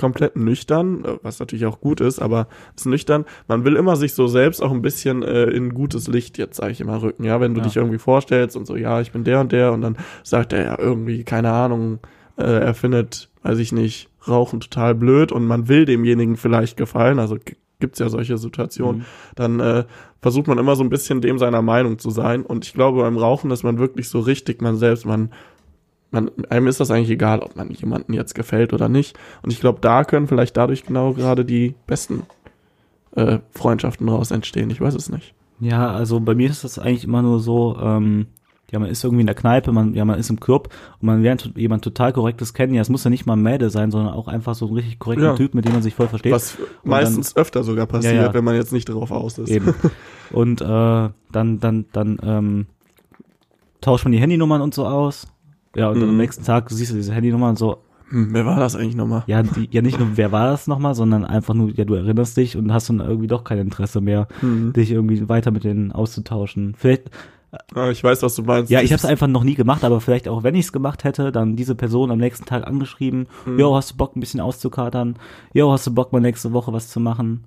[0.00, 3.24] komplett nüchtern, äh, was natürlich auch gut ist, aber ist nüchtern.
[3.46, 6.72] Man will immer sich so selbst auch ein bisschen äh, in gutes Licht jetzt, sage
[6.72, 7.22] ich immer, rücken.
[7.24, 7.66] Ja, wenn du Ja.
[7.66, 10.64] dich irgendwie vorstellst und so, ja, ich bin der und der und dann sagt er
[10.64, 12.00] ja irgendwie, keine Ahnung,
[12.36, 17.18] äh, er findet, weiß ich nicht, Rauchen total blöd und man will demjenigen vielleicht gefallen,
[17.18, 19.04] also g- gibt's ja solche Situationen, Mhm.
[19.36, 19.84] dann äh,
[20.20, 23.16] versucht man immer so ein bisschen dem seiner Meinung zu sein und ich glaube beim
[23.16, 25.30] Rauchen ist man wirklich so richtig man selbst, man
[26.10, 29.16] man, einem ist das eigentlich egal, ob man jemanden jetzt gefällt oder nicht.
[29.42, 32.24] Und ich glaube, da können vielleicht dadurch genau gerade die besten
[33.16, 34.70] äh, Freundschaften raus entstehen.
[34.70, 35.34] Ich weiß es nicht.
[35.60, 38.26] Ja, also bei mir ist das eigentlich immer nur so, ähm,
[38.72, 40.68] ja, man ist irgendwie in der Kneipe, man, ja, man ist im Club
[41.00, 42.72] und man lernt jemand total korrektes kennen.
[42.72, 44.98] Ja, es muss ja nicht mal ein Mädel sein, sondern auch einfach so ein richtig
[44.98, 45.34] korrekter Ja.
[45.34, 46.32] Typ, mit dem man sich voll versteht.
[46.32, 48.34] Was meistens öfter sogar passiert, Ja, ja.
[48.34, 49.50] wenn man jetzt nicht drauf aus ist.
[49.50, 49.74] Eben.
[50.32, 52.66] Und äh, dann, dann, dann ähm,
[53.80, 55.26] tauscht man die Handynummern und so aus.
[55.76, 56.20] Ja, und dann am Mhm.
[56.20, 57.78] nächsten Tag siehst du diese Handynummern und so,
[58.08, 59.22] Hm, wer war das eigentlich nochmal?
[59.28, 62.36] ja, die, ja nicht nur, wer war das nochmal, sondern einfach nur, ja, du erinnerst
[62.36, 64.72] dich und hast dann irgendwie doch kein Interesse mehr, Hm.
[64.72, 66.74] dich irgendwie weiter mit denen auszutauschen.
[66.76, 67.10] Vielleicht,
[67.74, 68.70] Ah, ich weiß, was du meinst.
[68.70, 71.02] ja, ich habe es einfach noch nie gemacht, aber vielleicht auch, wenn ich es gemacht
[71.02, 73.58] hätte, dann diese Person am nächsten Tag angeschrieben, Mhm.
[73.58, 75.16] jo, hast du Bock, ein bisschen auszukatern?
[75.52, 77.42] Jo, hast du Bock, mal nächste Woche was zu machen?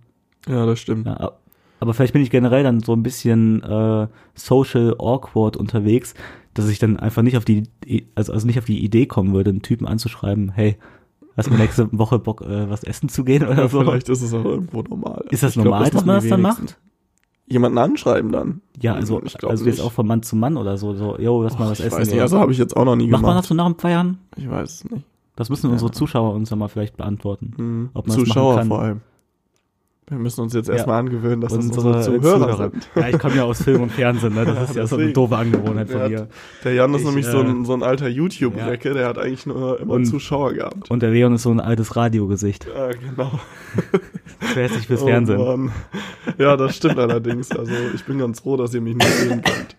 [0.47, 1.05] Ja, das stimmt.
[1.07, 1.31] Ja,
[1.79, 6.15] aber vielleicht bin ich generell dann so ein bisschen äh, social awkward unterwegs,
[6.54, 7.63] dass ich dann einfach nicht auf die,
[8.16, 10.78] also, also nicht auf die Idee kommen würde, einen Typen anzuschreiben, hey,
[11.36, 13.82] hast du nächste Woche Bock, äh, was essen zu gehen oder Ja, so?
[13.82, 15.26] vielleicht ist es auch irgendwo normal.
[15.32, 16.80] Ist das Ich glaub, normal, dass man das dann macht?
[17.48, 18.62] Jemanden anschreiben dann?
[18.80, 21.70] Ja, also, also jetzt auch von Mann zu Mann oder so, so, yo, lass mal
[21.70, 22.00] was ich essen.
[22.00, 23.39] weiß nicht, also habe ich jetzt auch noch nie Macht man gemacht.
[23.44, 24.18] das so nach dem Feiern?
[24.38, 25.06] Ich weiß es nicht.
[25.36, 27.54] Das müssen unsere Zuschauer uns ja mal vielleicht beantworten.
[27.58, 27.89] Hm.
[27.96, 28.68] Ob man das Zuschauer machen kann.
[28.70, 29.02] vor allem.
[30.10, 30.74] Wir müssen uns jetzt Ja.
[30.76, 32.70] erstmal angewöhnen, dass das Unsere unsere Zuhörer Zuhörer.
[32.72, 32.89] sind.
[32.96, 34.46] Ja, ich komme ja aus Film und Fernsehen, ne?
[34.46, 36.28] Das ist ja so eine doofe Angewohnheit von mir.
[36.63, 39.46] Der Jan ist Ich, nämlich so, äh, ein, so ein alter YouTube-Recke, der hat eigentlich
[39.46, 40.92] nur immer Und- Zuschauer gehabt.
[40.92, 42.68] Und der Leon ist so ein altes Radiogesicht.
[42.68, 43.39] Ja, genau.
[44.54, 45.38] Schwerst fürs Oh, Fernsehen.
[45.39, 45.72] Mann.
[46.38, 47.52] Ja, das stimmt allerdings.
[47.52, 49.76] Also ich bin ganz froh, dass ihr mich nicht sehen könnt.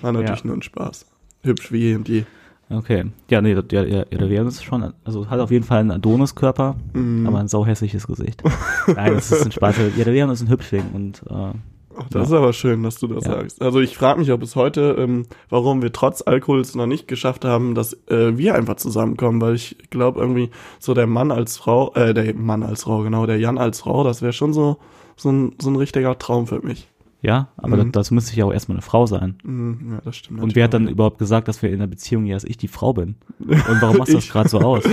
[0.00, 0.46] War natürlich Ja.
[0.46, 1.06] nur ein Spaß.
[1.42, 2.24] Hübsch wie eh und je.
[2.68, 3.04] Okay.
[3.30, 6.74] Ja, nee, der, der, der Leon ist schon, also hat auf jeden Fall einen Adonis-Körper,
[6.94, 7.26] Mhm.
[7.26, 8.42] aber ein sauhässliches Gesicht.
[8.88, 9.76] Nein, das ist ein Spaß.
[9.96, 11.52] Ja, der Leon ist ein Hübschling und äh,
[11.98, 13.32] Ach, das ist aber schön, dass du das Ja.
[13.36, 13.62] sagst.
[13.62, 17.44] Also ich frage mich auch bis heute, ähm, warum wir trotz Alkohols noch nicht geschafft
[17.44, 21.94] haben, dass äh, wir einfach zusammenkommen, weil ich glaube irgendwie so der Mann als Frau,
[21.94, 24.76] äh, der Mann als Frau, genau, der Jan als Frau, das wäre schon so,
[25.16, 26.88] so, ein, so ein richtiger Traum für mich.
[27.26, 27.90] Ja, aber Mhm.
[27.92, 29.36] da, dazu müsste ich ja auch erstmal eine Frau sein.
[29.42, 30.40] Mhm, ja, das stimmt.
[30.40, 32.68] Und wer hat dann überhaupt gesagt, dass wir in einer Beziehung, ja, dass ich die
[32.68, 33.16] Frau bin?
[33.40, 34.84] Und warum machst du das gerade so aus?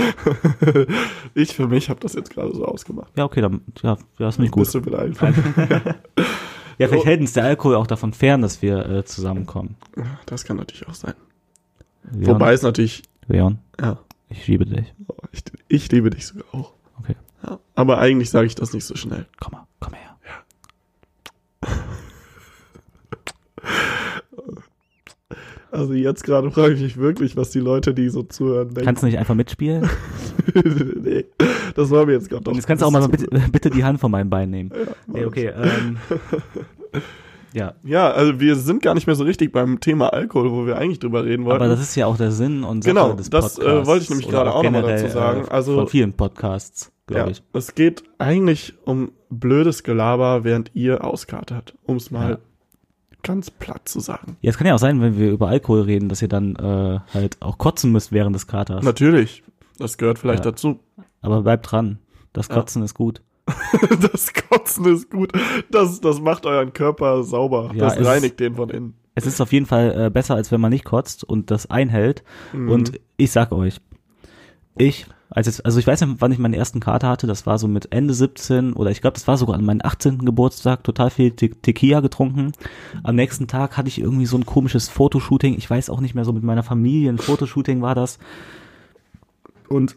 [1.34, 3.12] ich für mich habe das jetzt gerade so ausgemacht.
[3.16, 4.64] Ja, okay, dann, ja, ja ist nicht gut.
[4.70, 5.32] Bist du einfach.
[6.76, 7.06] Ja, vielleicht Oh.
[7.06, 9.76] hält uns der Alkohol auch davon fern, dass wir äh, zusammenkommen.
[10.26, 11.14] Das kann natürlich auch sein.
[12.10, 13.96] Leon, Wobei es natürlich, Leon, ja,
[14.28, 14.92] ich liebe dich.
[15.30, 16.72] ich, ich liebe dich sogar auch.
[16.98, 17.14] Okay.
[17.46, 19.26] Ja, aber eigentlich sage ich das nicht so schnell.
[19.38, 20.16] Komm mal, komm her.
[25.70, 28.84] Also jetzt gerade frage ich mich wirklich, was die Leute, die so zuhören, denken.
[28.84, 29.88] Kannst du nicht einfach mitspielen?
[31.02, 31.24] nee,
[31.74, 32.54] das war mir jetzt gerade doch.
[32.54, 34.70] Jetzt kannst du auch mal bitte, bitte die Hand von meinem Bein nehmen.
[34.72, 35.96] Ja, Nee, okay, ähm,
[37.52, 40.78] ja, ja, also wir sind gar nicht mehr so richtig beim Thema Alkohol, wo wir
[40.78, 41.62] eigentlich drüber reden wollten.
[41.62, 43.82] aber das ist ja auch der Sinn und Sache Genau, des das, Podcasts.
[43.82, 45.44] äh, wollte ich nämlich gerade auch noch mal generell, dazu sagen.
[45.46, 47.42] Äh, Also- von vielen Podcasts, glaube ja, ich.
[47.52, 52.38] es geht eigentlich um blödes Gelaber, während ihr auskatert, um es mal Ja.
[53.24, 54.36] Ganz platt zu sagen.
[54.40, 57.00] Ja, es kann ja auch sein, wenn wir über Alkohol reden, dass ihr dann äh,
[57.12, 58.84] halt auch kotzen müsst während des Katers.
[58.84, 59.42] Natürlich,
[59.78, 60.52] das gehört vielleicht Ja.
[60.52, 60.78] dazu.
[61.20, 61.98] Aber bleibt dran.
[62.32, 62.54] Das Ja.
[62.54, 63.20] Kotzen ist gut.
[64.12, 65.32] Das Kotzen ist gut.
[65.70, 67.70] Das, das macht euren Körper sauber.
[67.74, 68.94] Ja, das reinigt den von innen.
[69.16, 72.24] Es ist auf jeden Fall äh, besser, als wenn man nicht kotzt und das einhält.
[72.52, 72.68] Mhm.
[72.70, 73.80] Und ich sag euch,
[74.76, 77.58] ich als jetzt, also ich weiß nicht, wann ich meine ersten Kater hatte, das war
[77.58, 80.18] so mit Ende 17 oder ich glaube, das war sogar an meinem 18.
[80.18, 82.52] Geburtstag, total viel Te Tequila getrunken.
[83.02, 86.24] Am nächsten Tag hatte ich irgendwie so ein komisches Fotoshooting, ich weiß auch nicht mehr,
[86.24, 88.20] so mit meiner Familie, ein Fotoshooting war das.
[89.68, 89.96] Und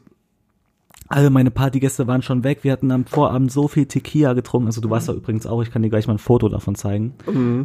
[1.08, 2.64] alle meine Partygäste waren schon weg.
[2.64, 4.68] Wir hatten am Vorabend so viel Tequila getrunken.
[4.68, 5.62] Also du warst da übrigens auch.
[5.62, 7.14] Ich kann dir gleich mal ein Foto davon zeigen.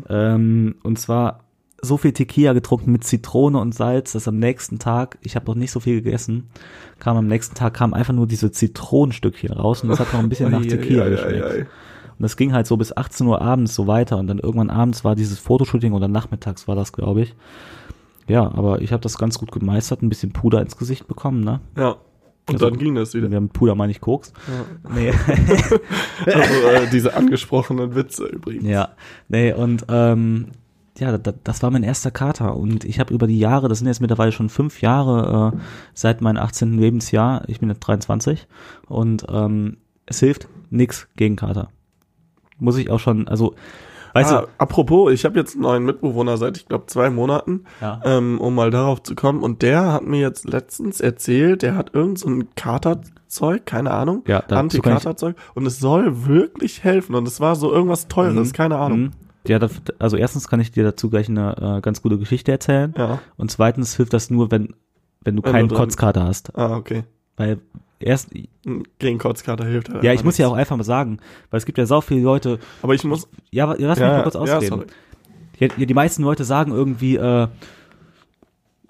[0.09, 1.41] Ähm, und zwar
[1.85, 5.57] so viel Tequila getrunken mit Zitrone und Salz, dass am nächsten Tag, ich habe noch
[5.57, 6.49] nicht so viel gegessen,
[7.01, 10.29] kam am nächsten Tag kam einfach nur diese Zitronenstückchen raus und das hat noch ein
[10.29, 11.42] bisschen nach Tequila geschmeckt.
[12.18, 15.03] Und das ging halt so bis 18 Uhr abends so weiter und dann irgendwann abends
[15.03, 17.35] war dieses Fotoshooting oder nachmittags war das, glaube ich.
[18.29, 21.61] Ja, aber ich habe das ganz gut gemeistert, ein bisschen Puder ins Gesicht bekommen, ne?
[21.77, 21.97] Ja.
[22.49, 23.29] Und Also- dann ging das wieder.
[23.31, 24.33] Wir haben Puder meine ich Koks.
[24.95, 25.12] Nee.
[26.27, 28.64] Also äh, diese angesprochenen Witze übrigens.
[28.68, 28.90] Ja,
[29.29, 30.49] nee, und ähm,
[31.03, 33.88] ja, da, das war mein erster Kater und ich habe über die Jahre, das sind
[33.88, 35.59] jetzt mittlerweile schon fünf Jahre äh,
[35.95, 36.79] seit meinem 18.
[36.79, 38.47] Lebensjahr, ich bin jetzt 23
[38.88, 41.69] und ähm, es hilft nix gegen Kater.
[42.59, 43.55] Muss ich auch schon, also,
[44.15, 48.01] weißt ah, apropos, ich habe jetzt einen neuen Mitbewohner seit, ich glaube, zwei Monaten, Ja.
[48.05, 49.43] ähm, um mal darauf zu kommen.
[49.43, 54.23] Und der hat mir jetzt letztens erzählt, der hat irgend so ein Katerzeug, keine Ahnung,
[54.29, 55.35] Ja, Anti-Katerzeug.
[55.55, 57.15] Und es soll wirklich helfen.
[57.17, 58.53] Und es war so irgendwas Teures, Mhm.
[58.53, 59.01] keine du, Ahnung.
[59.01, 59.11] mhm.
[59.46, 59.59] Ja,
[59.98, 63.20] also erstens kann ich dir dazu gleich eine äh, ganz gute Geschichte erzählen Ja.
[63.37, 64.74] und zweitens hilft das nur, wenn,
[65.22, 67.05] wenn du Wenn keinen du Kotzkater hast, Ah, okay.
[67.37, 67.59] weil
[67.98, 68.31] erst,
[68.98, 70.05] Gegen Kotzkater hilft er.
[70.05, 71.18] ja, ich muss ja auch einfach mal sagen,
[71.50, 73.28] weil es gibt ja sau viele Leute, Aber ich muss.
[73.50, 74.85] ja, lass mich Ja, mal kurz ausreden.
[75.59, 77.48] Ja, ja, die meisten Leute sagen irgendwie, äh,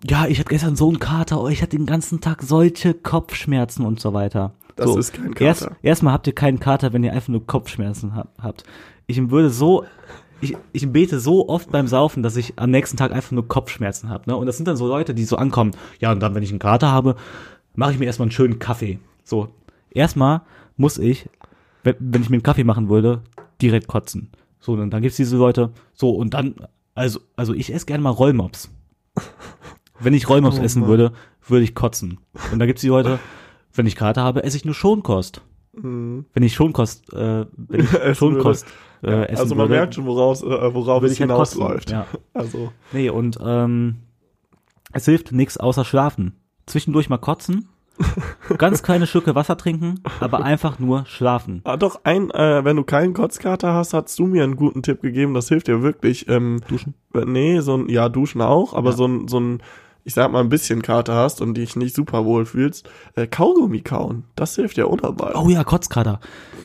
[0.05, 3.87] ja, ich hatte gestern so einen Kater, oh, ich hatte den ganzen Tag solche Kopfschmerzen
[3.87, 4.53] und so weiter.
[4.77, 5.45] Das so, ist kein Kater.
[5.45, 8.65] Erst, erstmal habt ihr keinen Kater, wenn ihr einfach nur Kopfschmerzen hab, habt.
[9.07, 9.85] Ich würde so,
[10.43, 14.09] ich, ich bete so oft beim Saufen, dass ich am nächsten Tag einfach nur Kopfschmerzen
[14.09, 14.29] habe.
[14.29, 14.37] Ne?
[14.37, 16.59] Und das sind dann so Leute, die so ankommen, ja, und dann, wenn ich einen
[16.59, 17.15] Kater habe,
[17.75, 18.99] mache ich mir erstmal einen schönen Kaffee.
[19.23, 19.49] So,
[19.91, 20.43] erstmal
[20.77, 21.29] muss ich,
[21.85, 23.23] wenn, ich mir einen Kaffee machen würde,
[23.63, 24.31] direkt kotzen.
[24.59, 26.57] So, und dann gibt's diese Leute, so, und dann,
[26.95, 28.69] also, also ich esse gerne mal Rollmops.
[30.01, 31.13] Wenn ich Rollmops Oh essen würde,
[31.47, 32.19] würde ich kotzen.
[32.51, 33.21] Und dann gibt's die Leute,
[33.73, 35.41] wenn ich Kater habe, esse ich nur Schonkost.
[35.73, 36.27] Mhm.
[36.35, 38.41] Wenn ich Schonkost, äh, wenn ich Essen
[39.03, 41.91] Äh, essen also man würde, merkt schon, woraus, äh, worauf es halt hinausläuft.
[41.91, 42.07] Ja.
[42.35, 42.73] Also.
[42.93, 43.97] Nee, und ähm,
[44.93, 46.37] es hilft nichts außer schlafen.
[46.67, 47.69] Zwischendurch mal kotzen,
[48.59, 51.61] ganz kleine Stücke Wasser trinken, aber einfach nur schlafen.
[51.65, 55.03] Ah, doch, ein, äh, wenn du keinen Kotzkater hast, hast du mir einen guten Tipp
[55.03, 56.29] gegeben, das hilft dir wirklich.
[56.29, 56.95] Ähm, Duschen?
[57.15, 58.97] äh, Nee, so ein, ja, duschen auch, aber Ja.
[58.97, 59.63] so ein, so ein,
[60.05, 63.81] ich sag mal, ein bisschen Kater hast und dich nicht super wohl fühlst, äh, Kaugummi
[63.83, 65.35] kauen, das hilft ja unheimlich.
[65.35, 66.21] Oh ja, Kotzkater.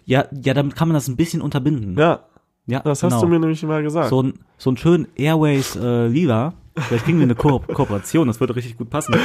[0.08, 1.96] Ja, ja, damit kann man das ein bisschen unterbinden.
[1.98, 2.22] Ja,
[2.65, 3.13] ja das genau.
[3.13, 4.10] hast du mir nämlich mal gesagt.
[4.10, 6.54] so ein so ein schönen Airways äh, Viva.
[6.78, 9.15] Vielleicht kriegen wir eine Ko Kooperation, das würde richtig gut passen.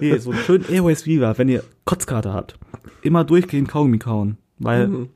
[0.00, 2.58] Nee, so einen schönen Airways Viva, wenn ihr Kotzkater habt.
[3.02, 5.08] Immer durchgehend Kaugummi kauen, weil Mhm.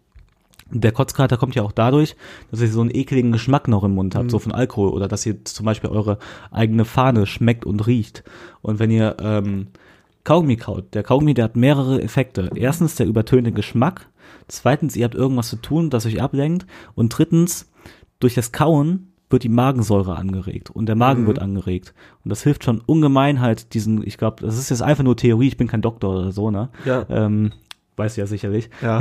[0.71, 2.17] der Kotzkater kommt ja auch dadurch,
[2.51, 4.31] dass ihr so einen ekligen Geschmack noch im Mund habt, Mhm.
[4.31, 6.19] so von Alkohol oder dass ihr zum Beispiel eure
[6.51, 8.25] eigene Fahne schmeckt und riecht.
[8.61, 9.69] Und wenn ihr ähm,
[10.25, 12.51] Kaugummi kaut, der Kaugummi, der hat mehrere Effekte.
[12.55, 14.09] Erstens der übertönte Geschmack,
[14.49, 17.71] zweitens ihr habt irgendwas zu tun, das euch ablenkt und drittens
[18.21, 21.27] durch das Kauen wird die Magensäure angeregt und der Magen Mhm.
[21.27, 25.05] wird angeregt und das hilft schon ungemein halt diesen, ich glaube, das ist jetzt einfach
[25.05, 26.69] nur Theorie, ich bin kein Doktor oder so, ne?
[26.85, 27.07] Ja.
[27.09, 27.53] Ähm,
[27.97, 28.69] weißt du ja sicherlich.
[28.83, 28.99] Ja,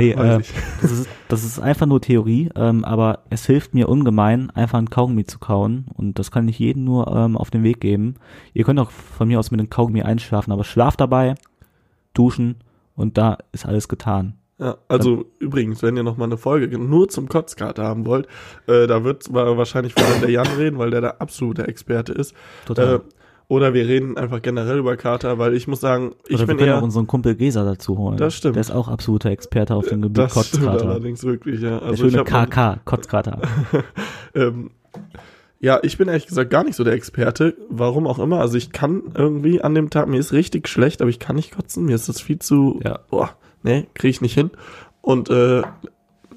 [0.50, 0.52] äh,
[0.82, 4.88] das, ist, das ist einfach nur Theorie, ähm, aber es hilft mir ungemein, einfach ein
[4.90, 8.14] Kaugummi zu kauen und das kann ich jedem nur ähm, auf den Weg geben.
[8.54, 11.34] Ihr könnt auch von mir aus mit dem Kaugummi einschlafen, aber schlaft dabei,
[12.14, 12.56] duschen
[12.96, 14.34] und da ist alles getan.
[14.62, 18.28] Ja, also übrigens, wenn ihr noch mal eine Folge nur zum Kotzkater haben wollt,
[18.68, 22.32] äh, da wird wahrscheinlich vor allem der Jan reden, weil der der absolute Experte ist.
[22.64, 22.96] Total.
[22.96, 23.00] Äh,
[23.48, 26.56] oder wir reden einfach generell über Kater, weil ich muss sagen, ich Oder wir bin
[26.58, 28.16] können eher auch unseren Kumpel Gesa dazu holen.
[28.18, 28.54] Das stimmt.
[28.54, 30.88] Der ist auch absoluter Experte auf dem Gebiet das stimmt Kotzkater.
[30.90, 31.80] allerdings wirklich, ja.
[31.80, 33.42] Der Also ich schöne KK, Kotzkater.
[34.34, 34.70] ähm,
[35.62, 38.40] ja, ich bin ehrlich gesagt gar nicht so der Experte, warum auch immer.
[38.40, 41.54] Also ich kann irgendwie an dem Tag, mir ist richtig schlecht, aber ich kann nicht
[41.56, 42.98] kotzen, mir ist das viel zu, Ja.
[43.10, 43.30] boah,
[43.62, 44.50] nee, kriege ich nicht hin.
[45.00, 45.62] Und äh,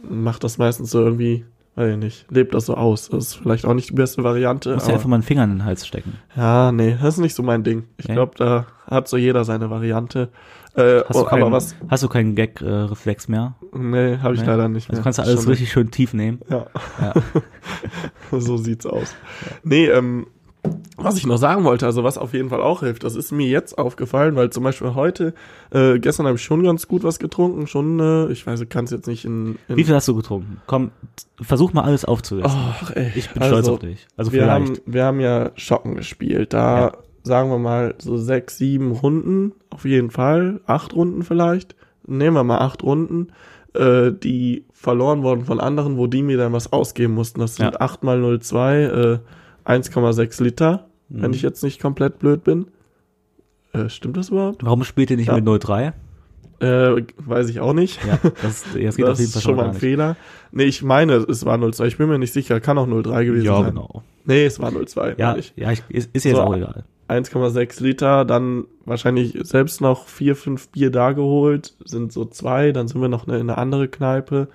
[0.07, 1.43] macht das meistens so irgendwie,
[1.75, 3.09] weiß ich nicht, lebt das so aus.
[3.09, 4.75] Das ist vielleicht auch nicht die beste Variante.
[4.75, 6.13] Muss ja einfach mal einen Finger in den Hals stecken.
[6.35, 7.85] ja, nee, das ist nicht so mein Ding.
[7.97, 8.13] Ich Nee?
[8.13, 10.29] glaube, da hat so jeder seine Variante.
[10.75, 13.55] Äh, Hast du, oh, keinen, aber was, hast du keinen Gag-Reflex mehr?
[13.73, 14.47] nee, habe ich Nee?
[14.47, 15.03] leider nicht Also mehr.
[15.03, 16.39] kannst du alles Schon richtig schön tief nehmen.
[16.49, 16.65] Ja.
[17.01, 17.13] Ja.
[18.39, 19.15] so sieht's aus.
[19.63, 20.27] Nee, ähm,
[20.97, 23.47] was ich noch sagen wollte, also was auf jeden Fall auch hilft, das ist mir
[23.47, 25.33] jetzt aufgefallen, weil zum Beispiel heute,
[25.71, 28.85] äh, gestern habe ich schon ganz gut was getrunken, schon, äh, ich weiß, ich kann
[28.85, 30.59] es jetzt nicht in, in Wie viel hast du getrunken?
[30.65, 30.89] Komm,
[31.39, 32.51] versuch mal alles aufzulisten.
[32.57, 34.07] Ach, ey, ich bin also, stolz auf dich.
[34.17, 34.51] Also wir vielleicht.
[34.69, 36.91] haben, wir haben ja Schocken gespielt, da Ja.
[37.25, 41.75] Sagen wir mal, so sechs, sieben Runden, auf jeden Fall, acht Runden vielleicht.
[42.07, 43.29] Nehmen wir mal acht Runden,
[43.73, 47.39] äh, die verloren wurden von anderen, wo die mir dann was ausgeben mussten.
[47.39, 47.79] Das sind Ja.
[47.79, 49.19] 8 mal 0,2, äh,
[49.65, 51.21] 1,6 Liter, Mhm.
[51.23, 52.67] wenn ich jetzt nicht komplett blöd bin.
[53.73, 54.63] Äh, stimmt das überhaupt?
[54.63, 55.35] Warum spielt ihr nicht Ja.
[55.35, 55.93] mit 03?
[56.59, 57.99] Äh, weiß ich auch nicht.
[58.05, 59.73] Ja, das, ja, das geht das ist schon mal ein.
[59.73, 60.15] Fehler.
[60.51, 61.87] Nee, ich meine, es war 02.
[61.87, 62.61] Ich bin mir nicht sicher.
[62.61, 63.71] Kann auch 03 gewesen Ja, sein.
[63.71, 64.03] genau.
[64.23, 65.15] Nee, es war 02.
[65.17, 65.51] Ja, ich.
[65.57, 66.41] ja ich, ist, ist jetzt So.
[66.43, 66.85] auch egal.
[67.07, 72.87] 1,6 Liter, dann wahrscheinlich selbst noch vier, fünf Bier da geholt, sind so zwei, dann
[72.87, 74.47] sind wir noch in eine andere Kneipe.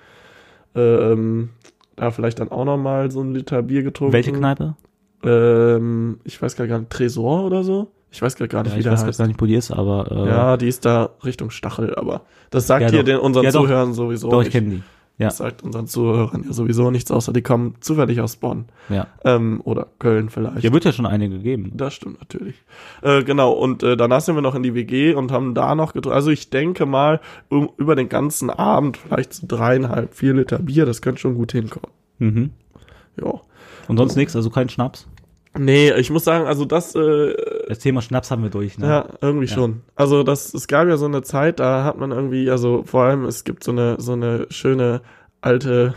[0.75, 1.51] Ähm,
[1.97, 4.13] da vielleicht dann auch noch mal so ein Liter Bier getrunken.
[4.13, 4.75] Welche Kneipe?
[5.23, 7.91] Ähm, ich weiß gar nicht, Tresor oder so?
[8.13, 9.19] Ich weiß gar nicht, Ja, wie ich der weiß heißt.
[9.19, 12.67] gar nicht, wo die ist, aber äh, Ja, die ist da Richtung Stachel, aber das
[12.67, 13.05] sagt Ja, hier doch.
[13.07, 13.51] den unseren Ja.
[13.51, 14.53] Zuhörern sowieso doch, ich nicht.
[14.55, 14.83] kenne die.
[15.21, 18.65] Ja, Das sagt unseren Zuhörern ja sowieso nichts, außer die kommen zufällig aus Bonn.
[18.89, 19.07] ja.
[19.23, 20.61] Ähm, oder Köln vielleicht.
[20.61, 21.73] Hier wird ja schon einige geben.
[21.75, 22.55] Das stimmt natürlich.
[23.03, 25.93] Äh, genau, und äh, danach sind wir noch in die WG und haben da noch
[25.93, 26.17] getrunken.
[26.17, 30.87] Also ich denke mal, um, über den ganzen Abend vielleicht so dreieinhalb, vier Liter Bier,
[30.87, 31.91] das könnte schon gut hinkommen.
[32.19, 32.51] Mhm.
[33.23, 33.41] Ja.
[33.89, 35.07] Und sonst nichts, also kein Schnaps.
[35.59, 37.35] Nee, ich muss sagen, also das, äh,
[37.69, 38.87] Das Thema Schnaps haben wir durch, ne?
[38.87, 39.55] ja, irgendwie Ja.
[39.55, 39.83] schon.
[39.97, 43.25] Also das, es gab ja so eine Zeit, da hat man irgendwie, also vor allem,
[43.25, 45.01] es gibt so eine, so eine schöne
[45.43, 45.95] alte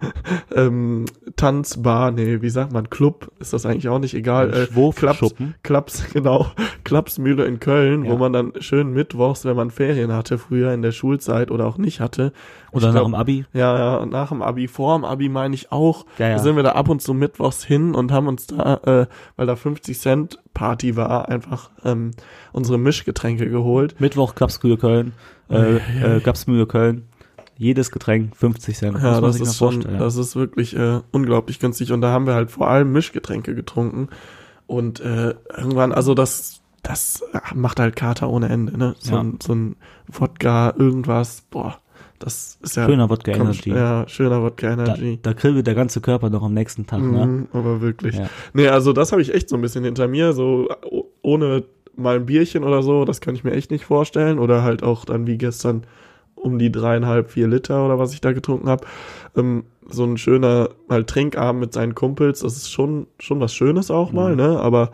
[0.54, 4.52] ähm, Tanzbar, nee, wie sagt man, Club, ist das eigentlich auch nicht egal.
[4.52, 5.34] Äh, Klaps.
[5.62, 6.46] Klaps, genau,
[6.84, 8.16] Klapsmühle in Köln, wo Ja.
[8.16, 12.00] man dann schön mittwochs, wenn man Ferien hatte, früher in der Schulzeit oder auch nicht
[12.00, 12.32] hatte.
[12.72, 13.44] Oder Ich nach glaub, dem Abi.
[13.52, 16.38] Ja, ja, und nach dem Abi, vor dem Abi meine ich auch, Ja, ja.
[16.38, 19.56] sind wir da ab und zu mittwochs hin und haben uns da, äh, weil da
[19.56, 22.10] 50 Cent Party war, einfach ähm,
[22.52, 24.00] unsere Mischgetränke geholt.
[24.00, 25.12] Mittwoch Klapskühe Köln,
[25.50, 27.04] äh, äh, Klapsmühle Köln.
[27.56, 28.98] Jedes Getränk 50 Cent.
[29.02, 31.92] Ja, das mal ist schon, das ist wirklich äh, unglaublich günstig.
[31.92, 34.08] Und da haben wir halt vor allem Mischgetränke getrunken.
[34.66, 37.22] Und äh, irgendwann, also das, das
[37.54, 38.94] macht halt Kater ohne Ende, ne?
[38.98, 39.20] So, Ja.
[39.22, 39.76] ein, so ein
[40.08, 41.78] Wodka, irgendwas, boah,
[42.18, 42.86] das ist ja.
[42.86, 43.70] Schöner Wodka Energy.
[43.70, 45.18] Ja, schöner Wodka Da, Energy.
[45.22, 47.26] da kribbelt der ganze Körper noch am nächsten Tag, ne?
[47.26, 48.16] Mhm, aber wirklich.
[48.16, 48.28] Ja.
[48.54, 51.64] Nee, also das habe ich echt so ein bisschen hinter mir, so oh- ohne
[51.96, 54.38] mal ein Bierchen oder so, das kann ich mir echt nicht vorstellen.
[54.38, 55.82] Oder halt auch dann wie gestern
[56.42, 58.84] um die dreieinhalb, vier Liter oder was ich da getrunken habe.
[59.36, 63.90] Ähm, so ein schöner mal Trinkabend mit seinen Kumpels, das ist schon, schon was Schönes
[63.90, 64.16] auch Mhm.
[64.16, 64.58] mal, ne?
[64.60, 64.90] Aber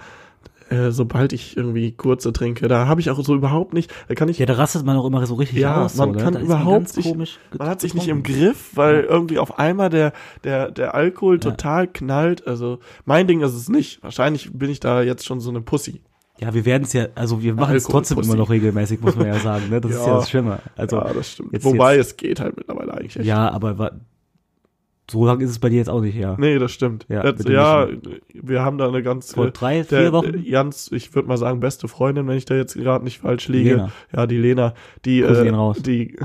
[0.71, 4.29] äh, sobald ich irgendwie kurze trinke, da habe ich auch so überhaupt nicht, da kann
[4.29, 5.97] ich Ja, da rastet man auch immer so richtig Ja, aus.
[5.97, 6.23] man so, ne?
[6.23, 8.23] kann Da überhaupt nicht- komisch man hat sich nicht im.
[8.23, 10.13] Griff, weil irgendwie auf einmal der,
[10.45, 11.41] der, der Alkohol Ja.
[11.51, 12.47] total knallt.
[12.47, 14.03] Also mein Ding ist es nicht.
[14.03, 16.03] Wahrscheinlich bin ich da jetzt schon so eine Pussy.
[16.41, 19.27] Ja, wir werden es ja, also wir machen es trotzdem immer noch regelmäßig, muss man
[19.27, 19.69] ja sagen.
[19.71, 19.81] Ne?
[19.81, 20.07] Das ist Ja.
[20.07, 20.59] ja das Schlimme.
[20.77, 21.53] Also, ja, das stimmt.
[21.53, 23.27] jetzt- Wobei jetzt- es geht halt mittlerweile eigentlich echt.
[23.27, 23.93] ja, aber
[25.11, 26.37] so lange ist es bei dir jetzt auch nicht her.
[26.39, 27.07] Nee, das stimmt.
[27.09, 27.89] Ja, dem ja
[28.35, 30.33] wir haben da eine ganz Vor äh, drei, der, vier Wochen?
[30.33, 33.49] der Jans, ich würde mal sagen, beste Freundin, wenn ich da jetzt gerade nicht falsch
[33.49, 33.71] liege.
[33.71, 33.93] Lena.
[34.15, 34.75] Ja, die Lena,
[35.07, 36.25] die, Grüße äh, die äh,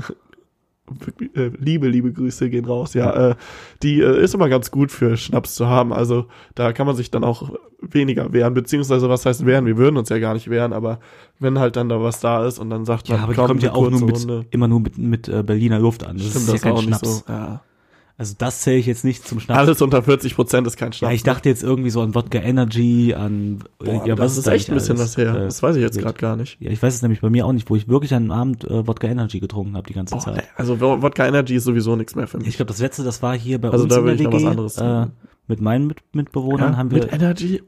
[1.58, 2.94] liebe, liebe Grüße gehen raus.
[2.94, 3.34] Ja, äh,
[3.82, 5.92] die äh, ist immer ganz gut für Schnaps zu haben.
[5.92, 9.66] Also da kann man sich dann auch weniger wehren, beziehungsweise was heißt wehren?
[9.66, 11.00] Wir würden uns ja gar nicht wehren, aber
[11.38, 13.46] wenn halt dann da was da ist und dann sagt man, Ja, aber die komm,
[13.48, 14.46] kommt ja auch nur mit, Runde.
[14.50, 16.16] immer nur mit, mit äh, Berliner Luft an.
[16.18, 17.02] Das Stimmt, ist ja das kein auch Schnaps.
[17.02, 17.32] nicht so.
[17.32, 17.62] Ja.
[18.16, 19.58] Also das zähle ich jetzt nicht zum Schnaps.
[19.58, 21.10] Alles unter 40 Prozent ist kein Schnaps.
[21.10, 24.46] ja, ich dachte jetzt irgendwie so an Wodka Energy, an Boah, ja, das was ist
[24.46, 25.34] da echt ein bisschen was her.
[25.34, 26.56] äh, das weiß ich jetzt gerade gar nicht.
[26.60, 28.64] Ja, ich weiß es nämlich bei mir auch nicht, wo ich wirklich an einem Abend
[28.64, 30.36] äh, Wodka Energy getrunken habe die ganze Boah, Zeit.
[30.38, 32.46] ey, also Wodka Energy ist sowieso nichts mehr für mich.
[32.46, 34.32] Ich glaube, das letzte, das war hier bei Also uns da in will der ich
[34.32, 34.44] noch WG.
[34.44, 35.10] was anderes äh,
[35.48, 37.02] mit meinen mit Mitbewohnern ja, haben wir.
[37.02, 37.62] mit Energy?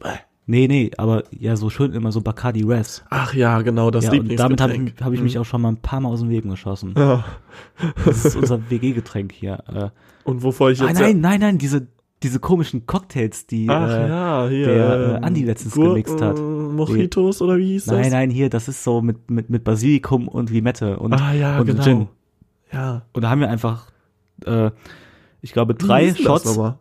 [0.46, 3.04] Nee, nee, aber ja, so schön immer so Bacardi Res.
[3.10, 5.06] Ach ja, genau, das Ja, und damit habe ich, Lieblingsgetränk.
[5.06, 6.94] hab ich mich auch schon mal ein paar Mal aus dem Leben geschossen.
[6.96, 7.24] Ja.
[8.04, 9.62] Das ist unser WG-Getränk hier.
[9.72, 9.88] Äh,
[10.24, 11.86] Und wovor ich ah, jetzt nein, nein, nein, diese,
[12.22, 13.68] diese komischen Cocktails, die.
[13.68, 14.66] Ach äh, ja, hier.
[14.66, 16.38] der, äh, ähm, Andi letztens Gurken, gemixt hat.
[16.38, 17.98] Mojitos oder wie hieß das?
[17.98, 21.58] Nein, nein, hier, das ist so mit, mit, mit Basilikum und Limette und, Ah ja,
[21.58, 21.82] und genau.
[21.82, 22.08] Gin.
[22.72, 23.02] Ja.
[23.12, 23.90] Und da haben wir einfach,
[24.44, 24.70] äh,
[25.42, 26.56] ich glaube, drei Shots.
[26.56, 26.74] Das?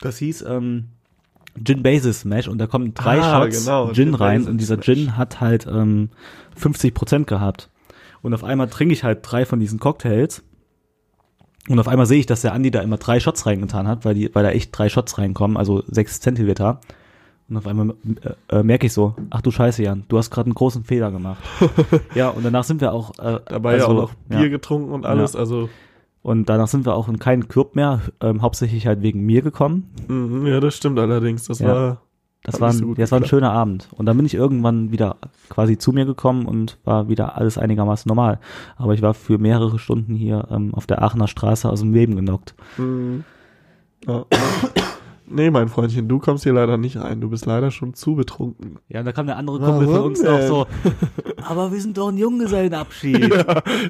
[0.00, 0.88] Das hieß ähm,
[1.64, 4.76] Gin Basis Smash und da kommen drei Ah, Shots genau, Gin Gin rein und dieser
[4.76, 4.86] Smash.
[4.86, 6.10] Gin hat halt ähm,
[6.60, 7.70] 50% gehabt.
[8.22, 10.42] Und auf einmal trinke ich halt drei von diesen Cocktails.
[11.68, 14.14] Und auf einmal sehe ich, dass der Andi da immer drei Shots reingetan hat, weil,
[14.14, 16.80] die, weil da echt drei Shots reinkommen, also sechs Zentiliter.
[17.48, 17.94] Und auf einmal
[18.50, 21.12] äh, äh, merke ich so, ach du Scheiße, Jan, du hast gerade einen großen Fehler
[21.12, 21.42] gemacht.
[22.14, 24.48] ja, und danach sind wir auch äh, Dabei also, ja auch noch Bier ja.
[24.48, 25.36] getrunken und alles.
[25.36, 25.68] Also,
[26.26, 29.90] Und danach sind wir auch in keinen Club mehr, ähm, hauptsächlich halt wegen mir gekommen.
[30.08, 31.44] mhm, ja, das stimmt allerdings.
[31.44, 31.68] Das Ja.
[31.68, 32.02] war.
[32.42, 33.88] Das war, so ein, gut das war ein schöner Abend.
[33.92, 35.18] Und dann bin ich irgendwann wieder
[35.48, 38.40] quasi zu mir gekommen und war wieder alles einigermaßen normal.
[38.76, 42.16] Aber ich war für mehrere Stunden hier ähm, auf der Aachener Straße aus dem Leben
[42.16, 42.56] genockt.
[42.76, 43.22] Mhm.
[44.04, 44.24] Ja.
[45.28, 47.20] Nee, mein Freundchen, du kommst hier leider nicht rein.
[47.20, 48.76] Du bist leider schon zu betrunken.
[48.88, 50.48] Ja, und da kam der andere Kumpel von Warum uns noch denn?
[50.48, 50.66] so,
[51.44, 53.32] aber wir sind doch ein Junggesellenabschied.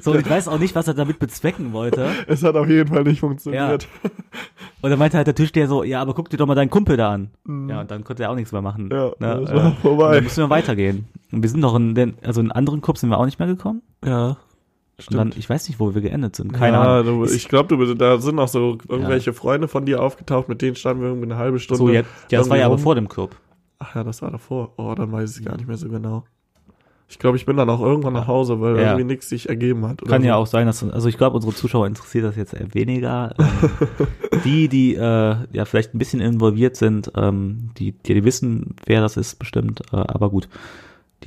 [0.01, 2.07] So, und ich weiß auch nicht, was er damit bezwecken wollte.
[2.27, 3.87] Es hat auf jeden Fall nicht funktioniert.
[4.81, 6.97] Und dann meinte halt der Tischler so, ja, aber guck dir doch mal deinen Kumpel
[6.97, 7.29] da an.
[7.69, 8.85] Ja, und dann konnte er auch nichts mehr machen.
[8.85, 8.91] Mhm.
[8.91, 10.07] Ja, Ne, das war vorbei.
[10.07, 11.05] und Dann müssen wir weitergehen.
[11.31, 13.47] Und wir sind noch in den, also in anderen Clubs sind wir auch nicht mehr
[13.47, 13.81] gekommen.
[14.05, 14.37] Ja.
[14.99, 16.53] Und dann, ich weiß nicht, wo wir geendet sind.
[16.53, 17.25] Keine ja, Ahnung.
[17.25, 21.03] Du, ich glaube, da sind noch so irgendwelche Freunde von dir aufgetaucht, mit denen standen
[21.03, 21.77] wir irgendwie eine halbe Stunde.
[21.77, 23.35] so, ja, ja, das war ja aber vor dem Club.
[23.77, 24.73] Ach ja, das war davor.
[24.77, 26.23] Oh, dann weiß ich gar nicht mehr so genau.
[27.09, 28.81] Ich glaube, ich bin dann auch irgendwann nach Hause, weil Ja.
[28.93, 30.01] irgendwie nichts sich ergeben hat.
[30.01, 30.27] oder Kann so.
[30.27, 33.33] ja auch sein, dass, also ich glaube, unsere Zuschauer interessiert das jetzt eher weniger.
[34.43, 39.01] Die, die äh, ja vielleicht ein bisschen involviert sind, ähm, die, die, die wissen, wer
[39.01, 39.81] das ist, bestimmt.
[39.91, 40.47] Äh, aber gut,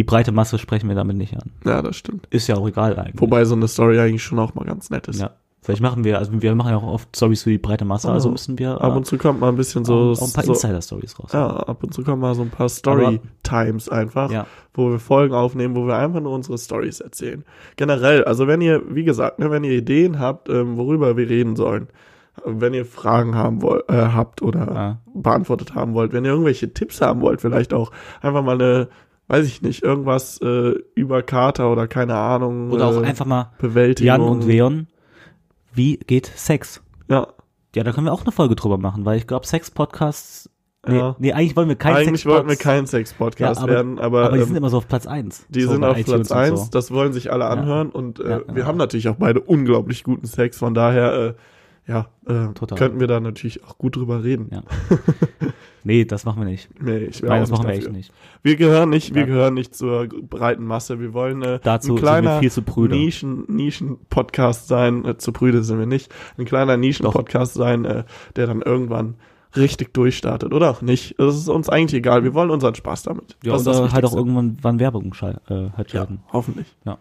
[0.00, 1.50] die breite Masse sprechen wir damit nicht an.
[1.66, 2.26] Ja, das stimmt.
[2.30, 3.20] Ist ja auch egal eigentlich.
[3.20, 5.20] Wobei so eine Story eigentlich schon auch mal ganz nett ist.
[5.20, 5.32] Ja.
[5.62, 8.12] Vielleicht machen wir, also wir machen ja auch oft Stories für die breite Masse, Oh.
[8.12, 10.52] also müssen wir Ab und zu kommt mal ein bisschen so, auch, ein paar so
[10.54, 11.32] Insider-Stories raus.
[11.34, 14.46] ja, ab und zu kommen mal so ein paar Story-Times einfach, Ja.
[14.72, 17.44] wo wir Folgen aufnehmen, wo wir einfach nur unsere Stories erzählen.
[17.76, 21.56] Generell, also wenn ihr, wie gesagt, ne, wenn ihr Ideen habt, ähm, worüber wir reden
[21.56, 21.88] sollen,
[22.46, 24.98] wenn ihr Fragen haben wollt, äh, habt oder Ja.
[25.14, 27.90] beantwortet haben wollt, wenn ihr irgendwelche Tipps haben wollt, vielleicht auch
[28.22, 28.88] einfach mal eine,
[29.30, 32.70] weiß ich nicht, irgendwas äh, über Kater oder keine Ahnung.
[32.72, 34.06] Oder auch äh, einfach mal Bewältigung.
[34.08, 34.88] Jan und Leon,
[35.72, 36.82] wie geht Sex?
[37.08, 37.28] Ja,
[37.76, 40.50] Ja, da können wir auch eine Folge drüber machen, weil ich glaube, Sex-Podcasts,
[40.86, 41.14] nee, Ja.
[41.20, 44.32] nee, eigentlich wollen wir keinen eigentlich Sex-Pod- wollten wir kein Sex-Podcast Ja, werden, aber, aber
[44.36, 45.46] die ähm, sind immer so auf Platz eins.
[45.48, 46.60] Die so sind auf iTunes Platz und eins.
[46.64, 46.70] So.
[46.72, 50.26] das wollen sich alle anhören und äh, Ja, wir haben natürlich auch beide unglaublich guten
[50.26, 51.34] Sex, von daher äh,
[51.86, 52.76] ja, äh, Total.
[52.78, 54.48] könnten wir da natürlich auch gut drüber reden.
[54.52, 54.62] Ja.
[55.82, 56.68] Nee, das machen wir nicht.
[56.80, 57.86] Nee, ich Nein, das machen wir dafür.
[57.88, 58.12] echt nicht.
[58.42, 59.26] Wir gehören nicht, wir Ja.
[59.26, 61.00] gehören nicht zur breiten Masse.
[61.00, 62.94] Wir wollen äh, Dazu ein wir kleiner viel zu prüde.
[62.96, 65.04] Nischen, Nischen-Podcast sein.
[65.04, 66.12] Äh, zu prüde sind wir nicht.
[66.38, 68.04] Ein kleiner Nischen-Podcast sein, äh,
[68.36, 69.14] der dann irgendwann
[69.56, 71.18] richtig durchstartet oder auch nicht.
[71.18, 72.22] Das ist uns eigentlich egal.
[72.24, 73.36] Wir wollen unseren Spaß damit.
[73.42, 76.00] Ja, das und ist das äh, halt auch irgendwann wann Werbung schal äh, halt Ja,
[76.00, 76.20] schalten.
[76.32, 76.66] hoffentlich.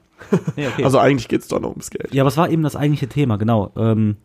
[0.57, 0.83] Nee, okay.
[0.83, 2.13] Also eigentlich geht's doch noch ums Geld.
[2.13, 3.37] ja, was war eben das eigentliche Thema?
[3.37, 3.71] Genau.
[3.77, 4.17] Ähm,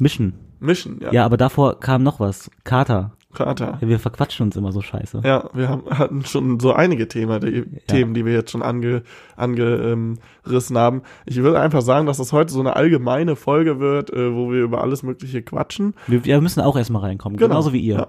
[0.00, 0.32] Mischen.
[0.58, 1.12] Mischen, ja.
[1.12, 1.24] Ja.
[1.24, 2.50] aber davor kam noch was.
[2.64, 3.12] Kater.
[3.36, 3.78] Kater.
[3.80, 5.20] Ja, wir verquatschen uns immer so scheiße.
[5.24, 9.02] Ja, wir haben, hatten schon so einige Themen, die, Themen, die wir jetzt schon ange,
[9.36, 11.02] angerissen haben.
[11.26, 14.62] Ich würde einfach sagen, dass das heute so eine allgemeine Folge wird, äh, wo wir
[14.62, 15.94] über alles Mögliche quatschen.
[16.06, 17.94] Wir, wir müssen auch erstmal reinkommen, genauso wie ihr.
[17.96, 18.08] Ja.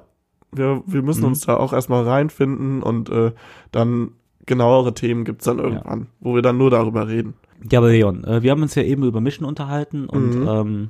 [0.53, 1.27] Wir, wir müssen Mhm.
[1.27, 3.31] uns da auch erstmal reinfinden und äh,
[3.71, 4.11] dann
[4.45, 7.33] genauere Themen gibt's dann irgendwann, wo wir dann nur darüber reden.
[7.69, 10.47] Ja, aber Leon, äh, wir haben uns ja eben über Mischen unterhalten und Mhm.
[10.47, 10.89] ähm,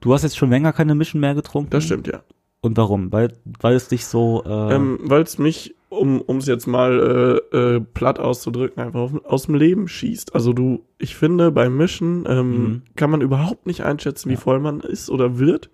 [0.00, 1.70] du hast jetzt schon länger keine Mischen mehr getrunken.
[1.70, 2.20] Das stimmt, ja.
[2.60, 3.12] Und warum?
[3.12, 7.56] Weil, weil es dich so, äh, Ähm, Weil es mich, um es jetzt mal äh,
[7.56, 10.34] äh, platt auszudrücken, einfach auf, aus dem Leben schießt.
[10.34, 12.82] Also du, ich finde, beim Mischen ähm, Mhm.
[12.96, 14.40] kann man überhaupt nicht einschätzen, wie Ja.
[14.40, 15.70] voll man ist oder wird.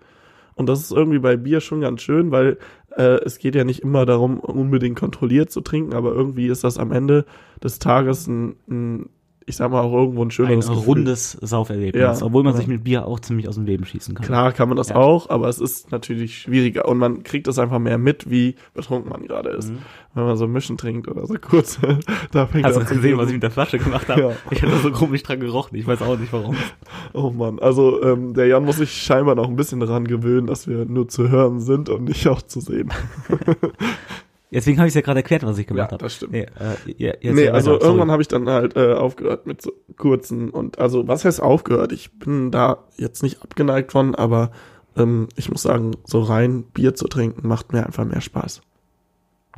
[0.53, 2.57] Und das ist irgendwie bei Bier schon ganz schön, weil
[2.95, 6.77] äh, es geht ja nicht immer darum, unbedingt kontrolliert zu trinken, aber irgendwie ist das
[6.77, 7.25] am Ende
[7.61, 9.09] des Tages ein, ein
[9.47, 10.83] ich sag mal, auch irgendwo ein ein schöneres Gefühl.
[10.83, 12.57] rundes Sauferlebnis, Ja, obwohl man ja.
[12.57, 14.25] sich mit Bier auch ziemlich aus dem Leben schießen kann.
[14.25, 14.95] Klar kann man das Ja.
[14.95, 19.09] auch, aber es ist natürlich schwieriger und man kriegt das einfach mehr mit, wie betrunken
[19.11, 19.69] man gerade ist.
[19.71, 19.77] Mhm.
[20.15, 21.79] Wenn man so Mischen trinkt oder so kurz,
[22.31, 23.17] da fängt Hast du gesehen, gehen.
[23.17, 24.35] was ich mit der Flasche gemacht habe?
[24.49, 25.75] Ich habe da so komisch dran gerochen.
[25.77, 26.55] Ich weiß auch nicht warum.
[27.13, 30.67] Oh Mann, also ähm, der Jan muss sich scheinbar noch ein bisschen daran gewöhnen, dass
[30.67, 32.91] wir nur zu hören sind und nicht auch zu sehen.
[34.51, 36.03] Deswegen habe ich ja gerade erklärt, was ich gemacht Ja, habe.
[36.03, 36.31] das stimmt.
[36.31, 40.49] Nee, äh, ja, nee, also irgendwann habe ich dann halt äh, aufgehört mit so kurzen
[40.49, 41.91] und also was heißt aufgehört?
[41.91, 44.51] Ich bin da jetzt nicht abgeneigt von, aber
[44.95, 48.61] ähm, ich muss sagen, so rein Bier zu trinken macht mir einfach mehr Spaß.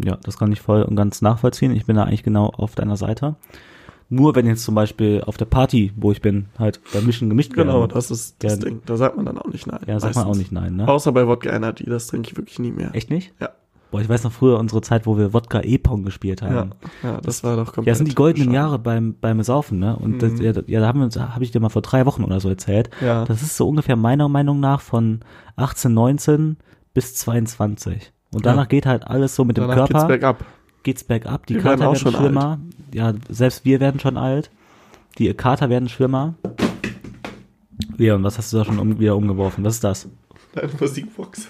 [0.03, 1.71] Ja, das kann ich voll und ganz nachvollziehen.
[1.75, 3.35] Ich bin da eigentlich genau auf deiner Seite.
[4.09, 7.53] Nur wenn jetzt zum Beispiel auf der Party, wo ich bin, halt beim Mischen gemischt
[7.53, 7.91] Genau, werden.
[7.93, 8.59] das ist das Ja.
[8.59, 8.81] Ding.
[8.85, 9.81] Da sagt man dann auch nicht nein.
[9.85, 10.87] Ja, sagt man auch nicht nein, ne?
[10.87, 12.91] Außer bei Wodka Energy, das trinke ich wirklich nie mehr.
[12.95, 13.33] Echt nicht?
[13.41, 13.49] Ja.
[13.89, 16.71] Boah, ich weiß noch früher unsere Zeit, wo wir Wodka E-Pong gespielt Ja, haben.
[17.03, 17.85] ja, das war doch komplett.
[17.87, 18.53] Ja, das sind die goldenen.
[18.53, 19.95] Jahre beim, beim Saufen, ne?
[19.95, 20.41] Und das, Mhm.
[20.41, 22.49] ja, ja, da haben wir uns, habe ich dir mal vor drei Wochen oder so
[22.49, 22.89] erzählt.
[23.01, 23.23] Ja.
[23.25, 25.21] Das ist so ungefähr meiner Meinung nach von
[25.55, 26.57] 18, 19
[26.93, 28.11] bis 22.
[28.33, 28.67] Und danach Ja.
[28.67, 30.07] geht halt alles so mit dem Danach geht's Körper.
[30.07, 30.45] bergab.
[30.83, 32.59] geht's bergab, die Wir Kater werden auch werden schon schlimmer.
[32.93, 34.51] Ja, selbst wir werden schon alt.
[35.17, 36.35] Die Kater werden schlimmer.
[37.97, 39.63] Leon, was hast du da schon um, wieder umgeworfen?
[39.63, 40.07] Was ist das?
[40.53, 41.47] Deine Musikbox.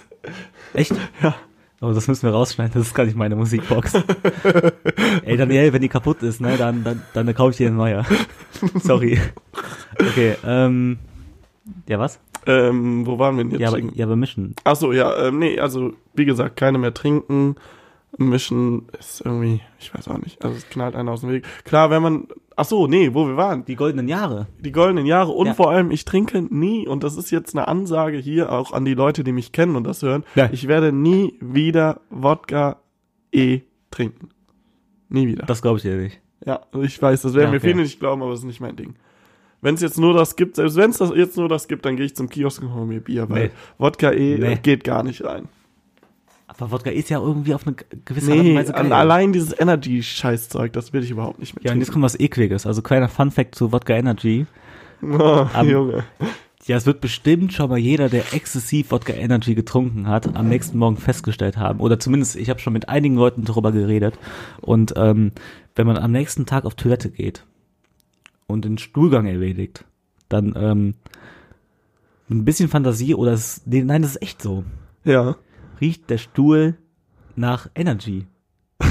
[0.74, 0.94] Echt?
[1.22, 1.36] Ja.
[1.80, 3.94] Oh, das müssen wir rausschneiden, das ist gar nicht meine Musikbox.
[5.24, 8.04] Ey, Daniel, wenn die kaputt ist, ne, dann, dann, dann kaufe ich dir eine neue.
[8.82, 9.20] Sorry.
[10.00, 10.98] Okay, ähm,
[11.88, 12.20] ja, was?
[12.48, 13.62] Ähm, wo waren wir denn jetzt?
[13.62, 14.56] Ja, aber, ja, wir mischen.
[14.64, 17.58] Ach so, ja, ähm, nee, also wie gesagt, keine mehr trinken.
[18.18, 21.46] mischen ist irgendwie, ich weiß auch nicht, also es knallt einer aus dem Weg.
[21.64, 22.28] Klar, wenn man,
[22.58, 24.48] ach so, nee, wo wir waren, Die goldenen Jahre.
[24.60, 25.54] die goldenen Jahre und Ja.
[25.54, 28.94] vor allem, ich trinke nie, und das ist jetzt eine Ansage hier auch an die
[28.96, 30.50] Leute, die mich kennen und das hören, Ja.
[30.52, 32.82] ich werde nie wieder Wodka
[33.32, 34.30] E trinken.
[35.10, 35.46] Nie wieder.
[35.46, 36.20] Das glaube ich dir nicht.
[36.46, 37.70] Ja, ich weiß, das werden Ja, mir okay.
[37.70, 38.96] viele nicht glauben, aber das ist nicht mein Ding.
[39.62, 41.96] Wenn es jetzt nur das gibt, selbst wenn es das jetzt nur das gibt, dann
[41.96, 43.52] gehe ich zum Kiosk und hole mir Bier, weil Nee.
[43.80, 44.60] Wodka E Nee.
[44.62, 45.48] geht gar nicht rein.
[46.60, 48.92] Aber Wodka ist ja irgendwie auf eine gewisse Art und Nee, Weise geil.
[48.92, 52.66] allein dieses Energy-Scheißzeug, das will ich überhaupt nicht mehr Ja, und jetzt kommt was Ekliges.
[52.66, 54.46] Also kleiner Fun-Fact zu Wodka Energy.
[55.04, 56.04] Oh, Am- Junge.
[56.66, 60.78] Ja, es wird bestimmt schon mal jeder, der exzessiv Wodka Energy getrunken hat, am nächsten
[60.78, 61.80] Morgen festgestellt haben.
[61.80, 64.18] Oder zumindest, ich habe schon mit einigen Leuten darüber geredet.
[64.60, 65.32] Und ähm,
[65.76, 67.44] wenn man am nächsten Tag auf Toilette geht
[68.48, 69.86] und den Stuhlgang erledigt,
[70.28, 70.96] dann ähm,
[72.30, 74.66] ein bisschen Fantasie oder es, nee, nein, das ist echt so,
[75.06, 75.38] Ja,
[75.82, 76.76] riecht der Stuhl
[77.36, 78.26] nach Energy.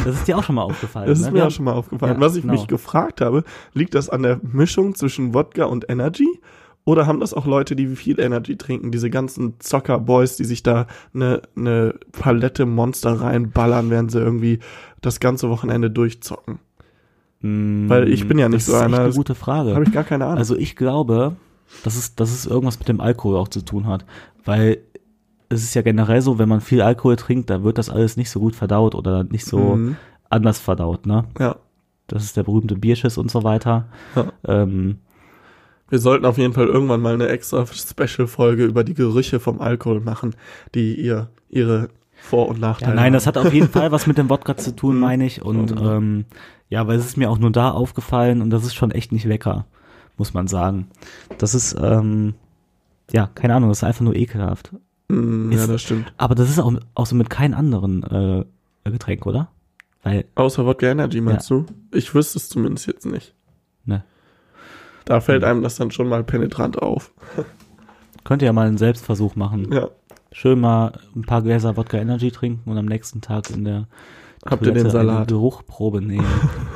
[0.04, 1.06] Das ist dir auch schon mal aufgefallen.
[1.08, 1.32] das ist ne?
[1.32, 2.14] mir Wir auch schon mal aufgefallen.
[2.14, 2.54] Ja, Was ich genau.
[2.54, 6.28] mich gefragt habe, liegt das an der Mischung zwischen Wodka und Energy?
[6.84, 10.86] Oder haben das auch Leute, die viel Energy trinken, diese ganzen Zocker-Boys, die sich da
[11.12, 14.60] eine ne Palette Monster reinballern, während sie irgendwie
[15.00, 16.60] das ganze Wochenende durchzocken?
[17.40, 19.00] Mm, Weil ich bin ja nicht das so ist echt einer.
[19.00, 19.74] eine gute Frage.
[19.74, 20.38] Habe ich gar keine Ahnung.
[20.38, 21.34] Also ich glaube,
[21.82, 24.04] dass es, dass es irgendwas mit dem Alkohol auch zu tun hat.
[24.44, 24.78] Weil
[25.48, 28.30] es ist ja generell so, wenn man viel Alkohol trinkt, dann wird das alles nicht
[28.30, 29.96] so gut verdaut oder nicht so Mhm.
[30.28, 31.24] anders verdaut, ne?
[31.38, 31.56] Ja.
[32.08, 33.86] Das ist der berühmte Bierschiss und so weiter.
[34.14, 34.32] Ja.
[34.44, 34.98] Ähm,
[35.88, 40.00] Wir sollten auf jeden Fall irgendwann mal eine extra Special-Folge über die Gerüche vom Alkohol
[40.00, 40.34] machen,
[40.74, 43.36] die ihr ihre Vor- und Nachteile ja, nein, das haben.
[43.36, 45.42] hat auf jeden Fall was mit dem Wodka zu tun, meine ich.
[45.42, 45.86] Und Mhm.
[45.86, 46.24] ähm,
[46.68, 49.24] ja, weil es ist mir auch nur da aufgefallen und das ist schon echt nicht
[49.26, 49.66] lecker,
[50.16, 50.88] muss man sagen.
[51.38, 52.34] Das ist, ähm,
[53.12, 54.72] ja, keine Ahnung, das ist einfach nur ekelhaft.
[55.08, 56.12] Mm, ja, ist- das stimmt.
[56.16, 58.02] Aber das ist auch, auch so mit keinem anderen
[58.84, 59.48] äh, Getränk, oder?
[60.02, 61.66] Weil, Außer Wodka Energy, meinst du?
[61.92, 63.34] Ich wüsste es zumindest jetzt nicht.
[63.84, 64.04] ne.
[65.04, 67.12] Da fällt einem das dann schon mal penetrant auf.
[68.24, 69.72] Könnt ihr ja mal einen Selbstversuch machen.
[69.72, 69.88] Ja.
[70.32, 73.86] Schön mal ein paar Gläser Wodka Energy trinken und am nächsten Tag in der
[74.44, 75.28] Habt ihr den Toilette eine Salat?
[75.28, 76.26] Geruchprobe nehmen.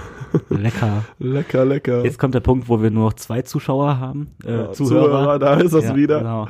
[0.48, 1.04] Lecker.
[1.18, 2.04] Lecker, lecker.
[2.04, 4.28] Jetzt kommt der Punkt, wo wir nur noch zwei Zuschauer haben.
[4.44, 5.38] Äh, Ja, Zuhörer.
[5.40, 6.18] da ist das Ja, wieder.
[6.18, 6.46] Genau.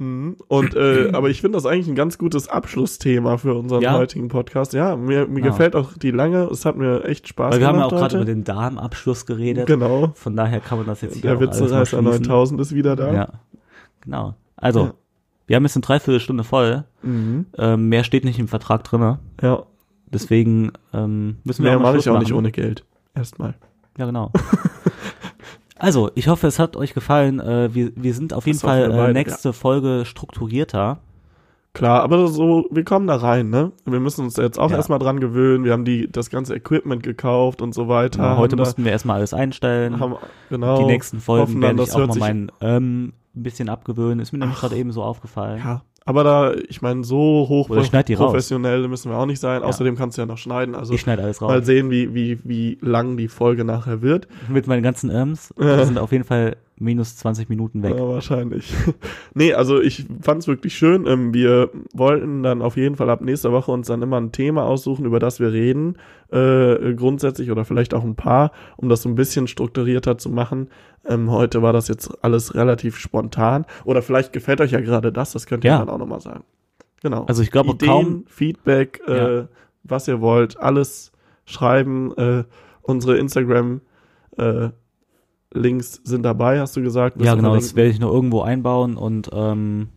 [0.00, 0.36] Mhm.
[0.48, 3.92] Und äh, aber ich finde das eigentlich ein ganz gutes Abschlussthema für unseren Ja.
[3.92, 4.72] heutigen Podcast.
[4.72, 5.46] Ja, mir, mir Ja.
[5.50, 6.44] gefällt auch die Lange.
[6.50, 9.26] Es hat mir echt Spaß Weil wir haben ja auch gemacht gerade über den Darmabschluss
[9.26, 9.66] geredet.
[9.66, 10.12] Genau.
[10.14, 12.04] Von daher kann man das jetzt hier Der Witzereißer schließen.
[12.04, 13.12] 9000 ist wieder da.
[13.12, 13.28] Ja,
[14.00, 14.34] genau.
[14.56, 14.94] Also, Ja.
[15.46, 16.84] wir haben jetzt eine Dreiviertelstunde voll.
[17.02, 17.46] Mhm.
[17.58, 19.18] Ähm, mehr steht nicht im Vertrag drinne.
[19.42, 19.64] Ja.
[20.06, 22.38] Deswegen ähm, müssen wir Mehr auch mache ich auch nicht machen.
[22.38, 22.84] ohne Geld.
[23.14, 23.54] Erstmal.
[23.98, 24.32] Ja, genau.
[25.80, 27.40] also, ich hoffe, es hat euch gefallen.
[27.40, 30.98] Äh, wir, wir sind auf jeden Das Fall äh, nächste Folge strukturierter.
[31.72, 33.70] Klar, aber so, wir kommen da rein, ne?
[33.84, 34.76] Wir müssen uns jetzt auch Ja.
[34.78, 35.64] erstmal dran gewöhnen.
[35.64, 38.22] Wir haben die, das ganze Equipment gekauft und so weiter.
[38.24, 40.00] Genau, heute da- mussten wir erstmal alles einstellen.
[40.00, 40.16] haben,
[40.48, 40.78] genau.
[40.78, 44.18] Die nächsten Folgen hoffen dann, werde ich das auch mal mein ähm, ein bisschen abgewöhnen.
[44.18, 45.60] Ist mir nämlich gerade eben so aufgefallen.
[45.64, 49.62] Ja, aber da, ich meine, so hoch professionell müssen wir auch nicht sein.
[49.62, 50.74] Außerdem kannst du ja noch schneiden.
[50.74, 51.48] Also ich schneide alles raus.
[51.48, 54.26] mal sehen, wie, wie, wie lang die Folge nachher wird.
[54.48, 55.54] Mit meinen ganzen Irms.
[55.56, 57.94] Die sind auf jeden Fall minus 20 Minuten weg.
[57.96, 58.72] Ja, wahrscheinlich.
[59.34, 61.06] nee, also ich fand's wirklich schön.
[61.06, 64.64] Ähm, wir wollten dann auf jeden Fall ab nächster Woche uns dann immer ein Thema
[64.64, 65.96] aussuchen, über das wir reden,
[66.30, 70.68] äh, grundsätzlich oder vielleicht auch ein paar, um das so ein bisschen strukturierter zu machen.
[71.06, 73.66] Ähm, heute war das jetzt alles relativ spontan.
[73.84, 75.78] Oder vielleicht gefällt euch ja gerade das, das könnt ihr Ja.
[75.80, 76.44] dann auch nochmal sagen.
[77.02, 77.24] Genau.
[77.26, 79.48] Also ich glaube kaum, Feedback, äh, Ja.
[79.84, 81.12] was ihr wollt, alles
[81.44, 82.12] schreiben.
[82.16, 82.44] Äh,
[82.82, 83.80] unsere Instagram
[84.38, 84.68] äh,
[85.52, 87.20] Links sind dabei, hast du gesagt.
[87.20, 89.88] Ja genau, das werde ich noch irgendwo einbauen und ähm,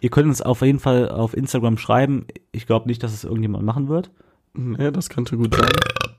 [0.00, 2.26] ihr könnt uns auf jeden Fall auf Instagram schreiben.
[2.52, 4.10] Ich glaube nicht, dass es irgendjemand machen wird.
[4.56, 5.68] Nee, das könnte gut sein.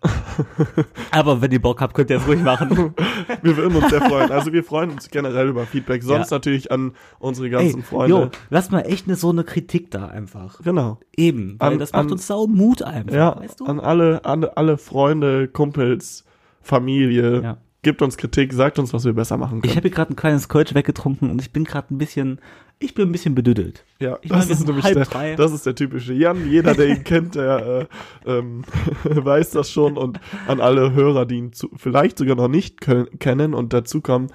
[1.11, 2.93] Aber wenn ihr Bock habt, könnt ihr es ruhig machen.
[3.41, 4.31] Wir würden uns sehr freuen.
[4.31, 6.03] Also wir freuen uns generell über Feedback.
[6.03, 6.35] Sonst Ja.
[6.37, 8.09] natürlich an unsere Ey, ganzen Freunde.
[8.15, 10.59] jo, lasst mal echt ne, so eine Kritik da einfach.
[10.63, 10.99] Genau.
[11.15, 13.65] Eben, weil An- das macht an- uns sau Mut einfach, Ja, weißt du?
[13.65, 16.25] an alle, an alle Freunde, Kumpels,
[16.61, 17.41] Familie.
[17.41, 17.57] Ja.
[17.85, 19.69] Gebt uns Kritik, sagt uns, was wir besser machen können.
[19.69, 22.39] Ich habe hier gerade ein kleines Kölsch weggetrunken und ich bin gerade ein bisschen,
[22.79, 23.85] ich bin ein bisschen bedüdelt.
[23.99, 26.49] ja, ich das ist nämlich der, das ist der typische Jan.
[26.49, 27.87] Jeder, der ihn kennt, der
[28.25, 28.63] äh, ähm,
[29.03, 29.97] weiß das schon.
[29.97, 34.01] Und an alle Hörer, die ihn zu, vielleicht sogar noch nicht können, kennen und dazu
[34.01, 34.31] kommen,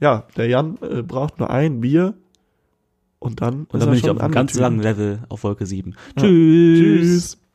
[0.00, 2.14] ja, der Jan äh, braucht nur ein Bier
[3.18, 5.94] und dann Und dann bin ich auf einem ganz langen Level auf Wolke 7.
[6.16, 6.22] Ja.
[6.22, 6.80] Tschüss.
[6.80, 7.45] Tschüss.